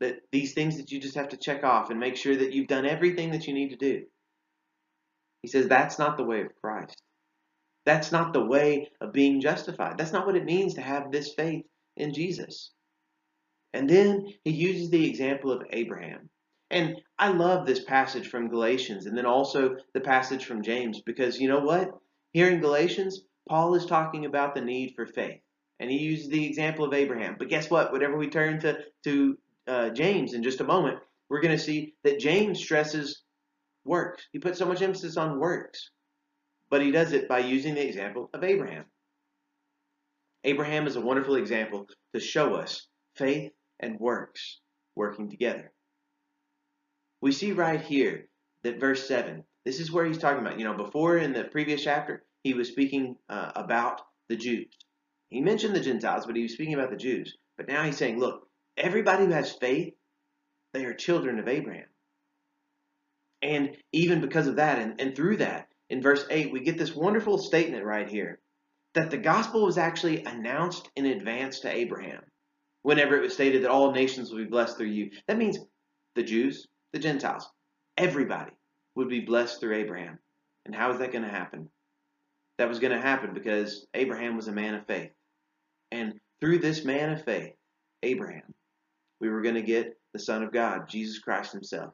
That 0.00 0.16
these 0.32 0.52
things 0.52 0.76
that 0.76 0.90
you 0.90 1.00
just 1.00 1.14
have 1.14 1.30
to 1.30 1.38
check 1.38 1.64
off 1.64 1.90
and 1.90 1.98
make 1.98 2.16
sure 2.16 2.36
that 2.36 2.52
you've 2.52 2.68
done 2.68 2.86
everything 2.86 3.30
that 3.30 3.46
you 3.46 3.54
need 3.54 3.70
to 3.70 3.76
do. 3.76 4.04
He 5.42 5.48
says 5.48 5.68
that's 5.68 5.98
not 5.98 6.16
the 6.16 6.24
way 6.24 6.42
of 6.42 6.48
Christ. 6.62 7.00
That's 7.86 8.10
not 8.10 8.32
the 8.32 8.44
way 8.44 8.90
of 9.00 9.12
being 9.12 9.40
justified. 9.40 9.96
That's 9.96 10.12
not 10.12 10.26
what 10.26 10.36
it 10.36 10.44
means 10.44 10.74
to 10.74 10.82
have 10.82 11.12
this 11.12 11.32
faith 11.32 11.64
in 11.96 12.12
Jesus. 12.12 12.72
And 13.72 13.88
then 13.88 14.26
he 14.42 14.50
uses 14.50 14.90
the 14.90 15.08
example 15.08 15.52
of 15.52 15.62
Abraham. 15.70 16.28
And 16.68 17.00
I 17.16 17.28
love 17.28 17.64
this 17.64 17.84
passage 17.84 18.26
from 18.26 18.48
Galatians 18.48 19.06
and 19.06 19.16
then 19.16 19.24
also 19.24 19.76
the 19.94 20.00
passage 20.00 20.44
from 20.44 20.64
James 20.64 21.00
because 21.00 21.40
you 21.40 21.48
know 21.48 21.60
what? 21.60 21.92
Here 22.32 22.50
in 22.50 22.60
Galatians, 22.60 23.22
Paul 23.48 23.76
is 23.76 23.86
talking 23.86 24.24
about 24.24 24.56
the 24.56 24.62
need 24.62 24.94
for 24.96 25.06
faith. 25.06 25.40
And 25.78 25.88
he 25.88 25.98
uses 25.98 26.28
the 26.28 26.44
example 26.44 26.84
of 26.84 26.92
Abraham. 26.92 27.36
But 27.38 27.48
guess 27.48 27.70
what? 27.70 27.92
Whenever 27.92 28.16
we 28.16 28.28
turn 28.28 28.58
to, 28.60 28.78
to 29.04 29.38
uh, 29.68 29.90
James 29.90 30.34
in 30.34 30.42
just 30.42 30.60
a 30.60 30.64
moment, 30.64 30.98
we're 31.28 31.40
going 31.40 31.56
to 31.56 31.62
see 31.62 31.94
that 32.02 32.18
James 32.18 32.58
stresses 32.58 33.22
works. 33.84 34.26
He 34.32 34.40
puts 34.40 34.58
so 34.58 34.66
much 34.66 34.82
emphasis 34.82 35.16
on 35.16 35.38
works 35.38 35.90
but 36.70 36.82
he 36.82 36.90
does 36.90 37.12
it 37.12 37.28
by 37.28 37.38
using 37.38 37.74
the 37.74 37.86
example 37.86 38.30
of 38.32 38.44
Abraham. 38.44 38.84
Abraham 40.44 40.86
is 40.86 40.96
a 40.96 41.00
wonderful 41.00 41.36
example 41.36 41.86
to 42.14 42.20
show 42.20 42.54
us 42.54 42.86
faith 43.14 43.52
and 43.80 43.98
works 43.98 44.60
working 44.94 45.28
together. 45.28 45.72
We 47.20 47.32
see 47.32 47.52
right 47.52 47.80
here 47.80 48.28
that 48.62 48.80
verse 48.80 49.06
7, 49.08 49.44
this 49.64 49.80
is 49.80 49.90
where 49.90 50.04
he's 50.04 50.18
talking 50.18 50.40
about. 50.40 50.58
You 50.58 50.64
know, 50.64 50.76
before 50.76 51.18
in 51.18 51.32
the 51.32 51.44
previous 51.44 51.82
chapter, 51.82 52.24
he 52.42 52.54
was 52.54 52.68
speaking 52.68 53.16
uh, 53.28 53.52
about 53.56 54.02
the 54.28 54.36
Jews. 54.36 54.68
He 55.30 55.40
mentioned 55.40 55.74
the 55.74 55.80
Gentiles, 55.80 56.26
but 56.26 56.36
he 56.36 56.42
was 56.42 56.52
speaking 56.52 56.74
about 56.74 56.90
the 56.90 56.96
Jews. 56.96 57.36
But 57.56 57.68
now 57.68 57.82
he's 57.82 57.96
saying, 57.96 58.18
look, 58.18 58.46
everybody 58.76 59.24
who 59.24 59.32
has 59.32 59.52
faith, 59.52 59.94
they 60.72 60.84
are 60.84 60.94
children 60.94 61.38
of 61.38 61.48
Abraham. 61.48 61.86
And 63.42 63.76
even 63.92 64.20
because 64.20 64.46
of 64.46 64.56
that, 64.56 64.78
and, 64.78 65.00
and 65.00 65.16
through 65.16 65.38
that, 65.38 65.68
in 65.90 66.02
verse 66.02 66.24
8, 66.30 66.52
we 66.52 66.60
get 66.60 66.78
this 66.78 66.94
wonderful 66.94 67.38
statement 67.38 67.84
right 67.84 68.08
here 68.08 68.40
that 68.94 69.10
the 69.10 69.18
gospel 69.18 69.64
was 69.64 69.78
actually 69.78 70.24
announced 70.24 70.88
in 70.96 71.06
advance 71.06 71.60
to 71.60 71.74
Abraham 71.74 72.22
whenever 72.82 73.16
it 73.16 73.22
was 73.22 73.34
stated 73.34 73.62
that 73.62 73.70
all 73.70 73.92
nations 73.92 74.30
will 74.30 74.38
be 74.38 74.44
blessed 74.44 74.76
through 74.76 74.86
you. 74.86 75.10
That 75.28 75.38
means 75.38 75.58
the 76.14 76.22
Jews, 76.22 76.66
the 76.92 76.98
Gentiles, 76.98 77.48
everybody 77.96 78.52
would 78.94 79.08
be 79.08 79.20
blessed 79.20 79.60
through 79.60 79.76
Abraham. 79.76 80.18
And 80.64 80.74
how 80.74 80.90
is 80.92 80.98
that 80.98 81.12
going 81.12 81.24
to 81.24 81.30
happen? 81.30 81.68
That 82.58 82.68
was 82.68 82.78
going 82.78 82.92
to 82.92 83.00
happen 83.00 83.34
because 83.34 83.86
Abraham 83.92 84.36
was 84.36 84.48
a 84.48 84.52
man 84.52 84.74
of 84.74 84.86
faith. 84.86 85.10
And 85.92 86.14
through 86.40 86.58
this 86.58 86.84
man 86.84 87.10
of 87.12 87.24
faith, 87.24 87.52
Abraham, 88.02 88.54
we 89.20 89.28
were 89.28 89.42
going 89.42 89.54
to 89.56 89.62
get 89.62 89.98
the 90.12 90.18
Son 90.18 90.42
of 90.42 90.52
God, 90.52 90.88
Jesus 90.88 91.18
Christ 91.18 91.52
Himself. 91.52 91.92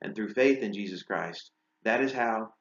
And 0.00 0.14
through 0.14 0.32
faith 0.32 0.62
in 0.62 0.72
Jesus 0.72 1.02
Christ, 1.02 1.50
that 1.84 2.02
is 2.02 2.12
how 2.12 2.54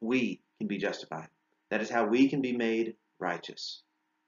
we 0.00 0.40
can 0.58 0.66
be 0.68 0.78
justified. 0.78 1.28
That 1.70 1.80
is 1.80 1.90
how 1.90 2.06
we 2.06 2.28
can 2.28 2.40
be 2.40 2.56
made 2.56 2.94
righteous. 3.18 3.82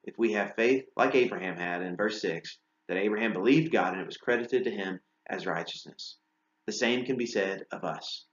If 0.04 0.18
we 0.18 0.32
have 0.32 0.54
faith, 0.56 0.84
like 0.96 1.14
Abraham 1.14 1.56
had 1.56 1.82
in 1.82 1.96
verse 1.96 2.20
6, 2.20 2.58
that 2.88 2.96
Abraham 2.96 3.32
believed 3.32 3.72
God 3.72 3.92
and 3.92 4.02
it 4.02 4.06
was 4.06 4.16
credited 4.16 4.64
to 4.64 4.70
him 4.70 5.00
as 5.28 5.46
righteousness. 5.46 6.18
The 6.66 6.72
same 6.72 7.04
can 7.04 7.16
be 7.16 7.26
said 7.26 7.64
of 7.72 7.84
us. 7.84 8.26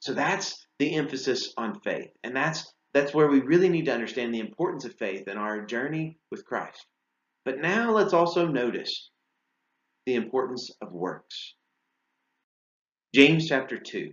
So 0.00 0.14
that's 0.14 0.66
the 0.78 0.94
emphasis 0.94 1.52
on 1.56 1.80
faith. 1.80 2.10
And 2.22 2.34
that's 2.34 2.72
that's 2.94 3.12
where 3.12 3.28
we 3.28 3.40
really 3.40 3.68
need 3.68 3.84
to 3.84 3.92
understand 3.92 4.34
the 4.34 4.40
importance 4.40 4.84
of 4.84 4.94
faith 4.94 5.28
in 5.28 5.36
our 5.36 5.64
journey 5.66 6.18
with 6.30 6.44
Christ. 6.46 6.86
But 7.44 7.58
now 7.58 7.92
let's 7.92 8.14
also 8.14 8.46
notice 8.46 9.10
the 10.06 10.14
importance 10.14 10.70
of 10.80 10.92
works. 10.92 11.54
James 13.14 13.46
chapter 13.46 13.78
2. 13.78 14.12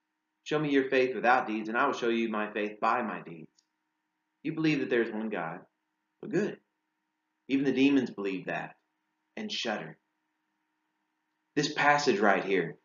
Show 0.43 0.59
me 0.59 0.71
your 0.71 0.89
faith 0.89 1.15
without 1.15 1.47
deeds, 1.47 1.69
and 1.69 1.77
I 1.77 1.85
will 1.85 1.93
show 1.93 2.09
you 2.09 2.29
my 2.29 2.51
faith 2.51 2.79
by 2.79 3.01
my 3.01 3.21
deeds. 3.21 3.51
You 4.43 4.53
believe 4.53 4.79
that 4.79 4.89
there 4.89 5.03
is 5.03 5.11
one 5.11 5.29
God. 5.29 5.59
but 6.21 6.31
good. 6.31 6.57
Even 7.47 7.65
the 7.65 7.73
demons 7.73 8.09
believe 8.09 8.45
that 8.45 8.75
and 9.37 9.51
shudder. 9.51 9.97
This 11.55 11.73
passage 11.73 12.19
right 12.19 12.43
here 12.43 12.77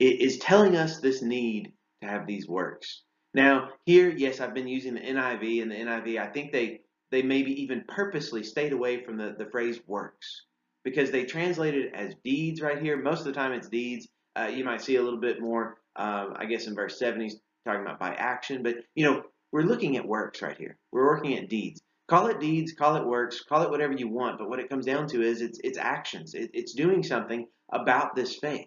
it 0.00 0.22
is 0.22 0.38
telling 0.38 0.76
us 0.76 0.98
this 0.98 1.22
need 1.22 1.72
to 2.02 2.08
have 2.08 2.26
these 2.26 2.48
works. 2.48 3.02
Now, 3.34 3.68
here, 3.84 4.08
yes, 4.08 4.40
I've 4.40 4.54
been 4.54 4.66
using 4.66 4.94
the 4.94 5.00
NIV, 5.00 5.62
and 5.62 5.70
the 5.70 5.76
NIV, 5.76 6.18
I 6.18 6.32
think 6.32 6.52
they, 6.52 6.80
they 7.10 7.22
maybe 7.22 7.62
even 7.62 7.84
purposely 7.86 8.42
stayed 8.42 8.72
away 8.72 9.04
from 9.04 9.18
the, 9.18 9.34
the 9.38 9.50
phrase 9.50 9.78
works 9.86 10.46
because 10.84 11.10
they 11.10 11.24
translate 11.24 11.74
it 11.74 11.92
as 11.94 12.14
deeds 12.24 12.62
right 12.62 12.80
here. 12.80 13.00
Most 13.00 13.20
of 13.20 13.26
the 13.26 13.32
time 13.32 13.52
it's 13.52 13.68
deeds. 13.68 14.08
Uh, 14.34 14.50
you 14.52 14.64
might 14.64 14.80
see 14.80 14.96
a 14.96 15.02
little 15.02 15.20
bit 15.20 15.40
more 15.40 15.76
um, 16.00 16.34
I 16.36 16.46
guess 16.46 16.66
in 16.66 16.74
verse 16.74 16.98
7, 16.98 17.20
he's 17.20 17.36
talking 17.66 17.82
about 17.82 18.00
by 18.00 18.14
action. 18.14 18.62
But, 18.62 18.76
you 18.94 19.04
know, 19.04 19.22
we're 19.52 19.62
looking 19.62 19.98
at 19.98 20.08
works 20.08 20.40
right 20.40 20.56
here. 20.56 20.78
We're 20.92 21.06
working 21.06 21.36
at 21.36 21.50
deeds. 21.50 21.82
Call 22.08 22.28
it 22.28 22.40
deeds, 22.40 22.72
call 22.72 22.96
it 22.96 23.06
works, 23.06 23.44
call 23.46 23.62
it 23.62 23.70
whatever 23.70 23.92
you 23.92 24.08
want. 24.08 24.38
But 24.38 24.48
what 24.48 24.60
it 24.60 24.70
comes 24.70 24.86
down 24.86 25.08
to 25.08 25.22
is 25.22 25.42
it's, 25.42 25.60
it's 25.62 25.78
actions. 25.78 26.32
It, 26.34 26.50
it's 26.54 26.72
doing 26.72 27.02
something 27.02 27.46
about 27.70 28.16
this 28.16 28.36
faith. 28.36 28.66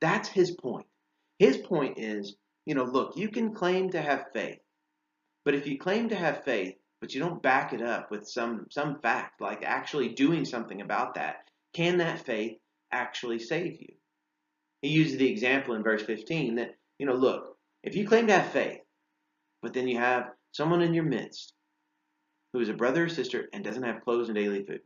That's 0.00 0.28
his 0.28 0.50
point. 0.50 0.86
His 1.38 1.58
point 1.58 1.98
is, 1.98 2.34
you 2.66 2.74
know, 2.74 2.84
look, 2.84 3.16
you 3.16 3.28
can 3.28 3.54
claim 3.54 3.90
to 3.90 4.02
have 4.02 4.32
faith. 4.32 4.58
But 5.44 5.54
if 5.54 5.66
you 5.66 5.78
claim 5.78 6.08
to 6.08 6.16
have 6.16 6.44
faith, 6.44 6.74
but 7.00 7.14
you 7.14 7.20
don't 7.20 7.42
back 7.42 7.72
it 7.72 7.82
up 7.82 8.10
with 8.10 8.26
some 8.26 8.66
some 8.70 8.98
fact, 9.00 9.40
like 9.40 9.62
actually 9.62 10.08
doing 10.08 10.44
something 10.44 10.80
about 10.80 11.14
that, 11.14 11.48
can 11.72 11.98
that 11.98 12.24
faith 12.24 12.58
actually 12.90 13.38
save 13.38 13.80
you? 13.80 13.94
He 14.84 14.90
uses 14.90 15.16
the 15.16 15.30
example 15.30 15.74
in 15.76 15.82
verse 15.82 16.02
15 16.02 16.56
that, 16.56 16.76
you 16.98 17.06
know, 17.06 17.14
look, 17.14 17.56
if 17.82 17.96
you 17.96 18.06
claim 18.06 18.26
to 18.26 18.34
have 18.34 18.52
faith, 18.52 18.82
but 19.62 19.72
then 19.72 19.88
you 19.88 19.96
have 19.96 20.32
someone 20.52 20.82
in 20.82 20.92
your 20.92 21.04
midst 21.04 21.54
who 22.52 22.60
is 22.60 22.68
a 22.68 22.74
brother 22.74 23.04
or 23.04 23.08
sister 23.08 23.48
and 23.54 23.64
doesn't 23.64 23.84
have 23.84 24.04
clothes 24.04 24.28
and 24.28 24.36
daily 24.36 24.62
food, 24.62 24.82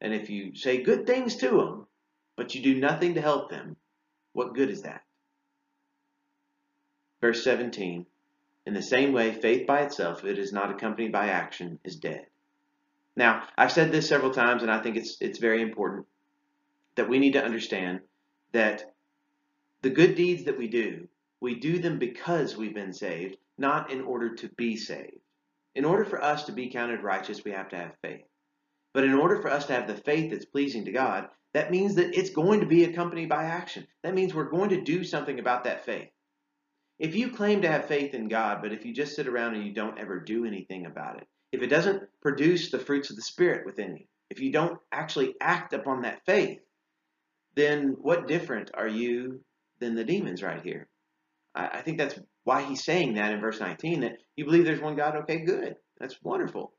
and 0.00 0.12
if 0.12 0.30
you 0.30 0.56
say 0.56 0.82
good 0.82 1.06
things 1.06 1.36
to 1.36 1.50
them, 1.50 1.86
but 2.36 2.56
you 2.56 2.60
do 2.60 2.80
nothing 2.80 3.14
to 3.14 3.20
help 3.20 3.48
them, 3.48 3.76
what 4.32 4.52
good 4.52 4.68
is 4.68 4.82
that? 4.82 5.02
Verse 7.20 7.44
17 7.44 8.04
In 8.66 8.74
the 8.74 8.82
same 8.82 9.12
way, 9.12 9.32
faith 9.32 9.64
by 9.64 9.82
itself, 9.82 10.24
if 10.24 10.24
it 10.24 10.38
is 10.40 10.52
not 10.52 10.72
accompanied 10.72 11.12
by 11.12 11.28
action, 11.28 11.78
is 11.84 11.94
dead. 11.94 12.26
Now, 13.14 13.46
I've 13.56 13.70
said 13.70 13.92
this 13.92 14.08
several 14.08 14.32
times, 14.32 14.62
and 14.62 14.72
I 14.72 14.82
think 14.82 14.96
it's, 14.96 15.18
it's 15.20 15.38
very 15.38 15.62
important 15.62 16.08
that 16.96 17.08
we 17.08 17.20
need 17.20 17.34
to 17.34 17.44
understand 17.44 18.00
that 18.50 18.92
the 19.86 19.94
good 19.94 20.16
deeds 20.16 20.42
that 20.42 20.58
we 20.58 20.66
do, 20.66 21.06
we 21.40 21.54
do 21.60 21.78
them 21.78 22.00
because 22.00 22.56
we've 22.56 22.74
been 22.74 22.92
saved, 22.92 23.36
not 23.56 23.92
in 23.92 24.00
order 24.00 24.34
to 24.34 24.48
be 24.56 24.76
saved. 24.76 25.20
In 25.76 25.84
order 25.84 26.04
for 26.04 26.20
us 26.20 26.42
to 26.46 26.52
be 26.52 26.70
counted 26.70 27.04
righteous, 27.04 27.44
we 27.44 27.52
have 27.52 27.68
to 27.68 27.76
have 27.76 27.94
faith. 28.02 28.24
But 28.92 29.04
in 29.04 29.14
order 29.14 29.40
for 29.40 29.48
us 29.48 29.66
to 29.66 29.74
have 29.74 29.86
the 29.86 29.94
faith 29.94 30.32
that's 30.32 30.44
pleasing 30.44 30.86
to 30.86 30.90
God, 30.90 31.28
that 31.54 31.70
means 31.70 31.94
that 31.94 32.18
it's 32.18 32.30
going 32.30 32.58
to 32.58 32.66
be 32.66 32.82
accompanied 32.82 33.28
by 33.28 33.44
action. 33.44 33.86
That 34.02 34.14
means 34.14 34.34
we're 34.34 34.50
going 34.50 34.70
to 34.70 34.80
do 34.80 35.04
something 35.04 35.38
about 35.38 35.62
that 35.62 35.84
faith. 35.84 36.08
If 36.98 37.14
you 37.14 37.30
claim 37.30 37.62
to 37.62 37.70
have 37.70 37.86
faith 37.86 38.12
in 38.12 38.26
God, 38.26 38.62
but 38.62 38.72
if 38.72 38.84
you 38.84 38.92
just 38.92 39.14
sit 39.14 39.28
around 39.28 39.54
and 39.54 39.64
you 39.64 39.72
don't 39.72 40.00
ever 40.00 40.18
do 40.18 40.46
anything 40.46 40.86
about 40.86 41.18
it, 41.18 41.28
if 41.52 41.62
it 41.62 41.68
doesn't 41.68 42.02
produce 42.20 42.72
the 42.72 42.80
fruits 42.80 43.10
of 43.10 43.14
the 43.14 43.22
Spirit 43.22 43.64
within 43.64 43.98
you, 43.98 44.06
if 44.30 44.40
you 44.40 44.50
don't 44.50 44.80
actually 44.90 45.36
act 45.40 45.74
upon 45.74 46.02
that 46.02 46.26
faith, 46.26 46.58
then 47.54 47.94
what 48.00 48.26
different 48.26 48.72
are 48.74 48.88
you 48.88 49.42
than 49.80 49.94
the 49.94 50.04
demons 50.04 50.42
right 50.42 50.62
here? 50.62 50.88
I, 51.54 51.68
I 51.78 51.82
think 51.82 51.98
that's 51.98 52.18
why 52.44 52.62
he's 52.62 52.84
saying 52.84 53.14
that 53.14 53.32
in 53.32 53.40
verse 53.40 53.60
19 53.60 54.00
that 54.00 54.18
you 54.36 54.44
believe 54.44 54.64
there's 54.64 54.80
one 54.80 54.96
God. 54.96 55.16
Okay, 55.16 55.44
good. 55.44 55.76
That's 55.98 56.22
wonderful. 56.22 56.72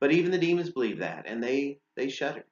But 0.00 0.12
even 0.12 0.30
the 0.30 0.38
demons 0.38 0.70
believe 0.70 0.98
that, 0.98 1.24
and 1.26 1.42
they 1.42 1.78
they 1.96 2.08
shudder. 2.08 2.44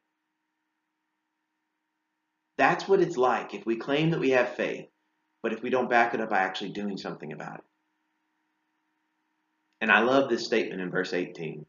That's 2.58 2.88
what 2.88 3.00
it's 3.00 3.16
like 3.16 3.54
if 3.54 3.66
we 3.66 3.76
claim 3.76 4.10
that 4.10 4.20
we 4.20 4.30
have 4.30 4.56
faith, 4.56 4.86
but 5.42 5.52
if 5.52 5.62
we 5.62 5.70
don't 5.70 5.90
back 5.90 6.14
it 6.14 6.20
up 6.20 6.30
by 6.30 6.38
actually 6.38 6.70
doing 6.70 6.96
something 6.96 7.32
about 7.32 7.58
it. 7.58 7.64
And 9.80 9.92
I 9.92 10.00
love 10.00 10.28
this 10.28 10.44
statement 10.44 10.80
in 10.80 10.90
verse 10.90 11.12
18. 11.12 11.66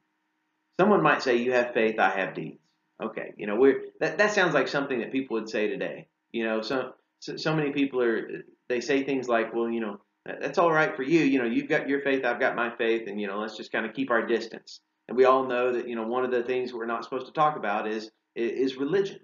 Someone 0.80 1.04
might 1.04 1.22
say, 1.22 1.38
You 1.38 1.52
have 1.54 1.74
faith, 1.74 2.00
I 2.00 2.10
have 2.18 2.34
deeds. 2.34 2.60
Okay, 3.04 3.34
you 3.38 3.46
know, 3.46 3.56
we're 3.56 3.82
that, 4.00 4.18
that 4.18 4.32
sounds 4.32 4.54
like 4.54 4.68
something 4.68 5.00
that 5.02 5.12
people 5.12 5.36
would 5.36 5.50
say 5.50 5.68
today. 5.68 6.08
You 6.32 6.46
know, 6.46 6.62
so, 6.62 6.94
so 7.20 7.36
so 7.38 7.56
many 7.56 7.72
people 7.72 8.02
are 8.02 8.44
they 8.70 8.82
say 8.82 9.04
things 9.04 9.28
like, 9.28 9.54
Well, 9.54 9.70
you 9.70 9.80
know, 9.80 10.02
that's 10.26 10.58
all 10.58 10.72
right 10.72 10.96
for 10.96 11.04
you. 11.04 11.22
You 11.22 11.40
know, 11.40 11.46
you've 11.46 11.70
got 11.70 11.88
your 11.88 12.02
faith, 12.02 12.26
I've 12.26 12.40
got 12.40 12.56
my 12.56 12.76
faith, 12.76 13.08
and 13.08 13.20
you 13.20 13.28
know, 13.28 13.40
let's 13.40 13.58
just 13.58 13.72
kind 13.72 13.86
of 13.86 13.94
keep 13.94 14.12
our 14.12 14.26
distance. 14.26 14.82
And 15.08 15.16
we 15.16 15.26
all 15.26 15.48
know 15.48 15.74
that 15.74 15.88
you 15.88 15.96
know 15.96 16.08
one 16.08 16.26
of 16.26 16.32
the 16.32 16.44
things 16.44 16.74
we're 16.74 16.86
not 16.86 17.04
supposed 17.04 17.28
to 17.28 17.32
talk 17.32 17.56
about 17.58 17.88
is 17.88 18.12
is 18.36 18.78
religion. 18.78 19.20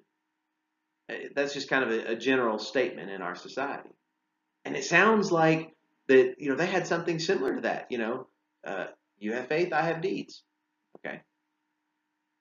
Uh, 1.10 1.16
that's 1.36 1.54
just 1.54 1.70
kind 1.70 1.84
of 1.84 1.92
a, 1.92 2.12
a 2.14 2.16
general 2.16 2.58
statement 2.58 3.10
in 3.10 3.22
our 3.22 3.36
society, 3.36 3.90
and 4.64 4.76
it 4.76 4.86
sounds 4.86 5.32
like 5.32 5.74
that 6.08 6.36
you 6.38 6.50
know 6.50 6.56
they 6.56 6.68
had 6.68 6.88
something 6.88 7.20
similar 7.20 7.56
to 7.56 7.62
that. 7.62 7.88
You 7.90 7.98
know, 7.98 8.28
uh, 8.66 8.86
you 9.18 9.34
have 9.34 9.48
faith, 9.48 9.74
I 9.74 9.82
have 9.82 10.02
deeds. 10.02 10.44
Okay, 11.00 11.22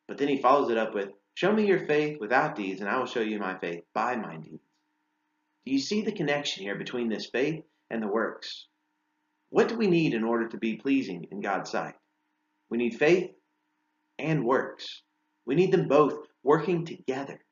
but 0.06 0.18
then 0.18 0.28
he 0.28 0.40
follows 0.40 0.70
it 0.70 0.78
up 0.78 0.94
with, 0.94 1.10
"Show 1.34 1.52
me 1.52 1.66
your 1.66 1.84
faith 1.86 2.20
without 2.20 2.54
deeds, 2.54 2.80
and 2.80 2.88
I 2.88 2.98
will 2.98 3.06
show 3.06 3.20
you 3.20 3.40
my 3.40 3.58
faith 3.58 3.82
by 3.92 4.14
my 4.14 4.36
deeds." 4.36 4.62
Do 5.64 5.72
you 5.72 5.78
see 5.78 6.02
the 6.02 6.12
connection 6.12 6.64
here 6.64 6.76
between 6.76 7.08
this 7.08 7.26
faith 7.26 7.62
and 7.90 8.02
the 8.02 8.08
works? 8.08 8.66
What 9.50 9.68
do 9.68 9.76
we 9.76 9.86
need 9.86 10.14
in 10.14 10.24
order 10.24 10.48
to 10.48 10.56
be 10.56 10.76
pleasing 10.76 11.26
in 11.30 11.40
God's 11.40 11.70
sight? 11.70 11.94
We 12.70 12.78
need 12.78 12.98
faith 12.98 13.30
and 14.18 14.44
works. 14.44 15.02
We 15.44 15.54
need 15.54 15.72
them 15.72 15.88
both 15.88 16.26
working 16.42 16.84
together 16.84 17.44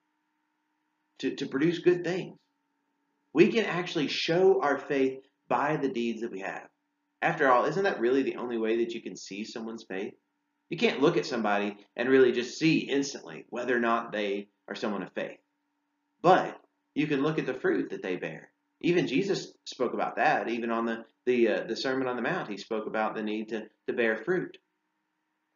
to, 1.18 1.34
to 1.36 1.46
produce 1.46 1.78
good 1.78 2.04
things. 2.04 2.38
We 3.32 3.52
can 3.52 3.64
actually 3.64 4.08
show 4.08 4.60
our 4.62 4.78
faith 4.78 5.20
by 5.48 5.76
the 5.76 5.88
deeds 5.88 6.22
that 6.22 6.32
we 6.32 6.40
have. 6.40 6.68
After 7.22 7.50
all, 7.50 7.66
isn't 7.66 7.84
that 7.84 8.00
really 8.00 8.22
the 8.22 8.36
only 8.36 8.56
way 8.56 8.78
that 8.78 8.94
you 8.94 9.02
can 9.02 9.16
see 9.16 9.44
someone's 9.44 9.84
faith? 9.84 10.14
You 10.68 10.78
can't 10.78 11.02
look 11.02 11.16
at 11.16 11.26
somebody 11.26 11.76
and 11.96 12.08
really 12.08 12.32
just 12.32 12.58
see 12.58 12.78
instantly 12.78 13.44
whether 13.50 13.76
or 13.76 13.80
not 13.80 14.12
they 14.12 14.48
are 14.68 14.74
someone 14.74 15.02
of 15.02 15.12
faith. 15.12 15.38
But 16.22 16.59
you 16.94 17.06
can 17.06 17.22
look 17.22 17.38
at 17.38 17.46
the 17.46 17.54
fruit 17.54 17.90
that 17.90 18.02
they 18.02 18.16
bear. 18.16 18.50
Even 18.80 19.06
Jesus 19.06 19.52
spoke 19.64 19.94
about 19.94 20.16
that. 20.16 20.48
Even 20.48 20.70
on 20.70 20.86
the 20.86 21.04
the 21.26 21.48
uh, 21.48 21.64
the 21.66 21.76
Sermon 21.76 22.08
on 22.08 22.16
the 22.16 22.22
Mount, 22.22 22.48
he 22.48 22.56
spoke 22.56 22.86
about 22.86 23.14
the 23.14 23.22
need 23.22 23.50
to 23.50 23.64
to 23.86 23.92
bear 23.92 24.16
fruit 24.16 24.56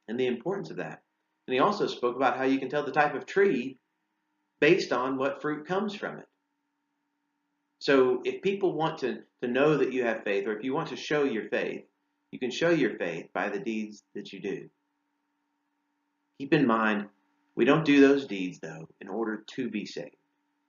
and 0.08 0.18
the 0.18 0.26
importance 0.26 0.70
of 0.70 0.76
that. 0.76 1.02
And 1.46 1.54
he 1.54 1.60
also 1.60 1.86
spoke 1.86 2.16
about 2.16 2.36
how 2.36 2.44
you 2.44 2.58
can 2.58 2.68
tell 2.68 2.84
the 2.84 2.92
type 2.92 3.14
of 3.14 3.26
tree 3.26 3.78
based 4.60 4.92
on 4.92 5.16
what 5.16 5.42
fruit 5.42 5.66
comes 5.66 5.94
from 5.94 6.18
it. 6.18 6.26
So 7.80 8.22
if 8.24 8.40
people 8.40 8.72
want 8.72 8.98
to, 8.98 9.18
to 9.42 9.48
know 9.48 9.76
that 9.76 9.92
you 9.92 10.04
have 10.04 10.24
faith, 10.24 10.46
or 10.46 10.56
if 10.56 10.64
you 10.64 10.74
want 10.74 10.88
to 10.88 10.96
show 10.96 11.24
your 11.24 11.48
faith, 11.48 11.84
you 12.30 12.38
can 12.38 12.50
show 12.50 12.70
your 12.70 12.96
faith 12.96 13.26
by 13.34 13.50
the 13.50 13.58
deeds 13.58 14.02
that 14.14 14.32
you 14.32 14.40
do. 14.40 14.70
Keep 16.38 16.54
in 16.54 16.66
mind, 16.66 17.08
we 17.54 17.64
don't 17.64 17.84
do 17.84 18.00
those 18.00 18.26
deeds, 18.26 18.58
though, 18.60 18.88
in 19.00 19.08
order 19.08 19.44
to 19.56 19.68
be 19.68 19.84
saved. 19.84 20.16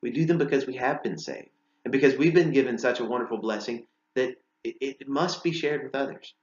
We 0.05 0.11
do 0.11 0.25
them 0.25 0.37
because 0.37 0.67
we 0.67 0.75
have 0.75 1.01
been 1.01 1.17
saved, 1.17 1.49
and 1.83 1.91
because 1.91 2.15
we've 2.15 2.35
been 2.35 2.51
given 2.51 2.77
such 2.77 2.99
a 2.99 3.05
wonderful 3.05 3.39
blessing 3.39 3.87
that 4.13 4.35
it, 4.63 4.75
it 4.79 5.07
must 5.07 5.43
be 5.43 5.51
shared 5.51 5.81
with 5.81 5.95
others. 5.95 6.35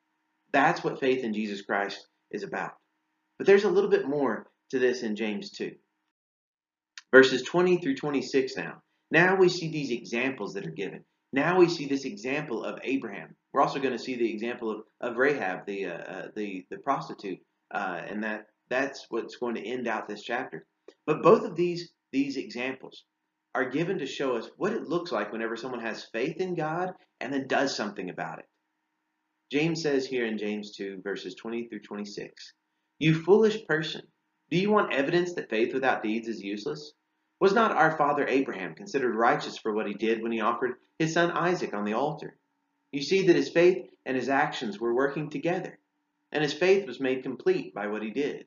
That's 0.53 0.83
what 0.83 0.99
faith 0.99 1.23
in 1.23 1.33
Jesus 1.33 1.63
Christ 1.63 2.09
is 2.33 2.43
about. 2.43 2.73
But 3.39 3.47
there's 3.47 3.63
a 3.63 3.71
little 3.71 3.89
bit 3.89 4.09
more 4.09 4.49
to 4.71 4.81
this 4.81 5.05
in 5.05 5.15
James 5.15 5.53
2. 5.53 5.77
Verses 7.13 7.43
20 7.43 7.77
through 7.77 7.95
26 7.95 8.57
now. 8.57 8.83
Now 9.13 9.37
we 9.37 9.49
see 9.49 9.71
these 9.71 9.93
examples 9.93 10.55
that 10.55 10.67
are 10.67 10.71
given. 10.71 11.05
Now 11.33 11.57
we 11.57 11.69
see 11.69 11.87
this 11.87 12.05
example 12.05 12.65
of 12.65 12.81
Abraham. 12.83 13.37
We're 13.53 13.63
also 13.63 13.79
going 13.79 13.97
to 13.97 14.03
see 14.03 14.17
the 14.17 14.29
example 14.29 14.73
of, 14.73 14.81
of 15.01 15.19
Rahab, 15.19 15.67
the, 15.67 15.87
uh, 15.87 15.99
uh, 15.99 16.29
the, 16.35 16.67
the 16.69 16.79
prostitute, 16.79 17.39
uh, 17.73 18.01
and 18.09 18.25
that, 18.25 18.47
that's 18.71 19.07
what's 19.09 19.37
going 19.37 19.55
to 19.55 19.65
end 19.65 19.87
out 19.87 20.09
this 20.09 20.25
chapter. 20.25 20.67
But 21.07 21.23
both 21.23 21.45
of 21.45 21.55
these, 21.55 21.93
these 22.11 22.37
examples 22.37 23.05
are 23.55 23.69
given 23.69 23.99
to 23.99 24.07
show 24.07 24.37
us 24.37 24.49
what 24.57 24.73
it 24.73 24.89
looks 24.89 25.13
like 25.13 25.33
whenever 25.33 25.57
someone 25.57 25.81
has 25.81 26.09
faith 26.13 26.39
in 26.39 26.55
God 26.55 26.93
and 27.21 27.33
then 27.33 27.47
does 27.47 27.75
something 27.77 28.11
about 28.11 28.39
it. 28.39 28.47
James 29.51 29.83
says 29.83 30.07
here 30.07 30.25
in 30.25 30.39
James 30.39 30.75
2, 30.77 31.03
verses 31.03 31.35
20 31.35 31.69
through 31.69 31.81
26 31.81 32.55
You 32.99 33.15
foolish 33.15 33.67
person, 33.67 34.03
do 34.51 34.59
you 34.59 34.71
want 34.71 34.95
evidence 34.95 35.35
that 35.35 35.51
faith 35.51 35.75
without 35.75 36.03
deeds 36.03 36.29
is 36.29 36.43
useless? 36.43 36.93
Was 37.41 37.53
not 37.53 37.73
our 37.73 37.97
father 37.97 38.27
Abraham 38.27 38.75
considered 38.75 39.15
righteous 39.15 39.59
for 39.59 39.75
what 39.75 39.87
he 39.87 39.95
did 39.95 40.23
when 40.23 40.33
he 40.33 40.41
offered 40.41 40.77
his 40.99 41.13
son 41.13 41.31
Isaac 41.33 41.75
on 41.75 41.85
the 41.85 41.95
altar? 41.95 42.39
You 42.93 43.03
see 43.03 43.27
that 43.27 43.37
his 43.37 43.51
faith 43.51 43.89
and 44.07 44.17
his 44.17 44.29
actions 44.29 44.79
were 44.79 44.95
working 44.95 45.29
together, 45.29 45.79
and 46.31 46.43
his 46.43 46.55
faith 46.55 46.87
was 46.87 47.01
made 47.01 47.23
complete 47.23 47.75
by 47.75 47.89
what 47.89 48.03
he 48.03 48.11
did. 48.11 48.47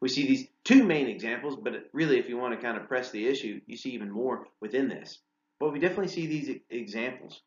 We 0.00 0.08
see 0.08 0.26
these 0.26 0.46
two 0.64 0.84
main 0.84 1.08
examples, 1.08 1.56
but 1.56 1.72
really, 1.92 2.18
if 2.18 2.28
you 2.28 2.36
want 2.36 2.54
to 2.54 2.64
kind 2.64 2.76
of 2.76 2.86
press 2.86 3.10
the 3.10 3.26
issue, 3.26 3.60
you 3.66 3.76
see 3.76 3.90
even 3.90 4.10
more 4.10 4.46
within 4.60 4.88
this. 4.88 5.18
But 5.58 5.72
we 5.72 5.80
definitely 5.80 6.08
see 6.08 6.26
these 6.26 6.56
examples. 6.70 7.40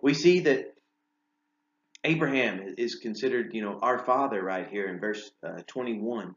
We 0.00 0.14
see 0.14 0.40
that 0.40 0.74
Abraham 2.04 2.74
is 2.78 2.96
considered, 2.96 3.54
you 3.54 3.62
know, 3.62 3.78
our 3.80 4.04
father 4.04 4.42
right 4.42 4.68
here 4.68 4.88
in 4.88 5.00
verse 5.00 5.30
uh, 5.46 5.62
21. 5.66 6.34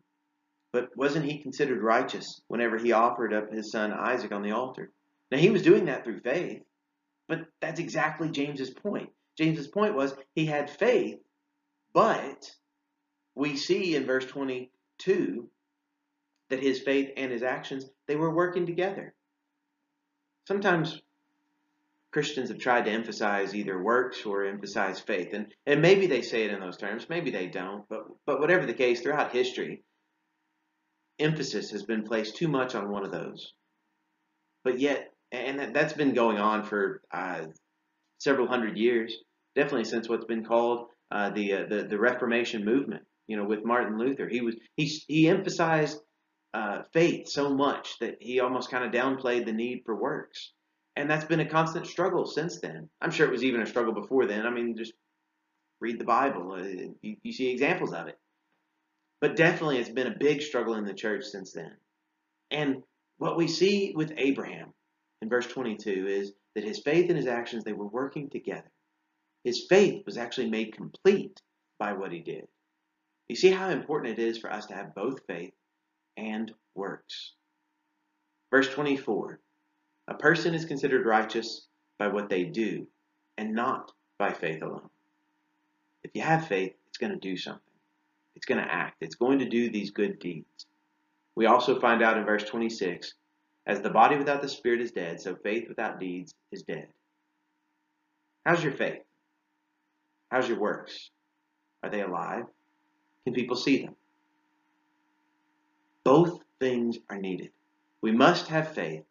But 0.71 0.89
wasn't 0.95 1.25
he 1.25 1.39
considered 1.39 1.82
righteous 1.82 2.41
whenever 2.47 2.78
he 2.78 2.91
offered 2.91 3.34
up 3.34 3.51
his 3.51 3.71
son 3.71 3.93
Isaac 3.93 4.32
on 4.32 4.43
the 4.43 4.51
altar? 4.51 4.91
Now, 5.32 5.38
he 5.38 5.49
was 5.49 5.62
doing 5.62 5.86
that 5.86 6.04
through 6.04 6.19
faith, 6.19 6.62
but 7.28 7.45
that's 7.62 7.80
exactly 7.80 8.30
James's 8.30 8.69
point. 8.69 9.10
James's 9.38 9.67
point 9.67 9.95
was 9.95 10.13
he 10.34 10.45
had 10.45 10.69
faith, 10.69 11.19
but 11.93 12.51
we 13.36 13.58
see 13.58 13.95
in 13.95 14.06
verse 14.06 14.26
22 14.26 15.50
that 16.50 16.62
his 16.62 16.82
faith 16.82 17.12
and 17.17 17.32
his 17.32 17.43
actions, 17.43 17.86
they 18.08 18.15
were 18.15 18.34
working 18.34 18.65
together. 18.65 19.13
Sometimes 20.48 21.02
Christians 22.12 22.50
have 22.50 22.60
tried 22.60 22.86
to 22.86 22.91
emphasize 22.91 23.54
either 23.54 23.82
works 23.82 24.26
or 24.26 24.45
emphasize 24.45 25.02
faith. 25.02 25.34
And, 25.34 25.54
and 25.65 25.82
maybe 25.82 26.08
they 26.08 26.21
say 26.21 26.45
it 26.45 26.52
in 26.52 26.62
those 26.62 26.78
terms, 26.78 27.10
maybe 27.10 27.32
they 27.32 27.48
don't. 27.48 27.84
But, 27.89 28.06
but 28.26 28.39
whatever 28.39 28.65
the 28.65 28.74
case, 28.74 29.02
throughout 29.02 29.34
history, 29.34 29.84
emphasis 31.19 31.71
has 31.71 31.84
been 31.84 32.04
placed 32.04 32.38
too 32.38 32.48
much 32.48 32.74
on 32.76 32.89
one 32.89 33.04
of 33.04 33.12
those. 33.12 33.54
But 34.63 34.80
yet, 34.80 35.12
and 35.32 35.60
that, 35.60 35.76
has 35.76 35.93
been 35.93 36.13
going 36.13 36.38
on 36.38 36.63
for 36.63 37.02
uh, 37.12 37.48
several 38.19 38.48
hundred 38.48 38.78
years, 38.78 39.15
definitely 39.56 39.84
since 39.84 40.08
what's 40.08 40.26
been 40.26 40.45
called 40.45 40.88
uh, 41.12 41.32
the, 41.32 41.54
uh, 41.54 41.65
the 41.69 41.84
the 41.84 42.00
Reformation 42.00 42.63
movement. 42.63 43.04
You 43.27 43.38
know, 43.38 43.45
with 43.45 43.65
Martin 43.65 43.97
Luther, 43.97 44.27
he 44.27 44.41
was 44.41 44.55
he 44.75 44.85
he 45.07 45.27
emphasized 45.27 45.99
uh, 46.53 46.83
faith 46.93 47.27
so 47.27 47.53
much 47.53 47.99
that 47.99 48.17
he 48.19 48.39
almost 48.39 48.71
kind 48.71 48.83
of 48.83 48.91
downplayed 48.91 49.45
the 49.45 49.53
need 49.53 49.83
for 49.85 49.95
works, 49.95 50.51
and 50.95 51.09
that's 51.09 51.25
been 51.25 51.39
a 51.39 51.49
constant 51.49 51.88
struggle 51.88 52.25
since 52.25 52.59
then. 52.59 52.89
I'm 53.01 53.11
sure 53.11 53.27
it 53.27 53.31
was 53.31 53.43
even 53.43 53.61
a 53.61 53.65
struggle 53.65 53.93
before 53.93 54.25
then. 54.25 54.45
I 54.45 54.51
mean, 54.51 54.77
just 54.77 54.93
read 55.81 55.99
the 55.99 56.05
Bible, 56.05 56.53
uh, 56.53 56.63
you, 57.01 57.17
you 57.21 57.31
see 57.31 57.49
examples 57.49 57.93
of 57.93 58.07
it. 58.07 58.17
But 59.21 59.35
definitely, 59.35 59.79
it's 59.79 59.89
been 59.89 60.07
a 60.07 60.17
big 60.17 60.41
struggle 60.41 60.75
in 60.75 60.85
the 60.85 60.93
church 60.93 61.25
since 61.25 61.51
then. 61.51 61.71
And 62.51 62.83
what 63.17 63.38
we 63.38 63.47
see 63.47 63.93
with 63.95 64.13
Abraham 64.17 64.73
in 65.21 65.29
verse 65.29 65.47
22 65.47 66.07
is 66.07 66.33
that 66.53 66.63
his 66.63 66.79
faith 66.79 67.09
and 67.09 67.17
his 67.17 67.27
actions 67.27 67.63
they 67.63 67.73
were 67.73 67.88
working 67.88 68.29
together. 68.29 68.71
His 69.43 69.65
faith 69.67 70.05
was 70.05 70.17
actually 70.17 70.49
made 70.49 70.75
complete 70.75 71.41
by 71.79 71.93
what 71.93 72.11
he 72.11 72.19
did. 72.19 72.47
You 73.27 73.35
see 73.35 73.49
how 73.49 73.69
important 73.69 74.19
it 74.19 74.21
is 74.21 74.38
for 74.38 74.51
us 74.51 74.67
to 74.67 74.75
have 74.75 74.93
both 74.93 75.25
faith 75.25 75.53
and 76.17 76.53
works. 76.75 77.33
Verse 78.51 78.69
24 78.69 79.39
A 80.07 80.13
person 80.13 80.53
is 80.53 80.65
considered 80.65 81.05
righteous 81.05 81.67
by 81.97 82.07
what 82.07 82.29
they 82.29 82.43
do 82.43 82.88
and 83.38 83.53
not 83.53 83.91
by 84.17 84.31
faith 84.31 84.61
alone. 84.61 84.89
If 86.03 86.11
you 86.13 86.21
have 86.21 86.47
faith, 86.47 86.73
it's 86.88 86.97
going 86.97 87.13
to 87.13 87.19
do 87.19 87.35
something. 87.35 87.61
It's 88.35 88.45
going 88.45 88.63
to 88.63 88.71
act. 88.71 88.97
It's 89.01 89.15
going 89.15 89.39
to 89.39 89.49
do 89.49 89.69
these 89.69 89.91
good 89.91 90.19
deeds. 90.19 90.67
We 91.35 91.47
also 91.47 91.79
find 91.79 92.03
out 92.03 92.17
in 92.17 92.25
verse 92.25 92.43
26 92.43 93.13
as 93.65 93.81
the 93.81 93.89
body 93.89 94.17
without 94.17 94.41
the 94.41 94.49
spirit 94.49 94.81
is 94.81 94.91
dead, 94.91 95.19
so 95.19 95.35
faith 95.35 95.67
without 95.67 95.99
deeds 95.99 96.33
is 96.51 96.63
dead. 96.63 96.88
How's 98.45 98.63
your 98.63 98.73
faith? 98.73 99.01
How's 100.29 100.47
your 100.47 100.59
works? 100.59 101.09
Are 101.81 101.89
they 101.89 102.01
alive? 102.01 102.45
Can 103.25 103.33
people 103.33 103.55
see 103.55 103.83
them? 103.83 103.95
Both 106.03 106.39
things 106.59 106.99
are 107.09 107.17
needed. 107.17 107.51
We 108.01 108.11
must 108.11 108.47
have 108.47 108.75
faith, 108.75 109.03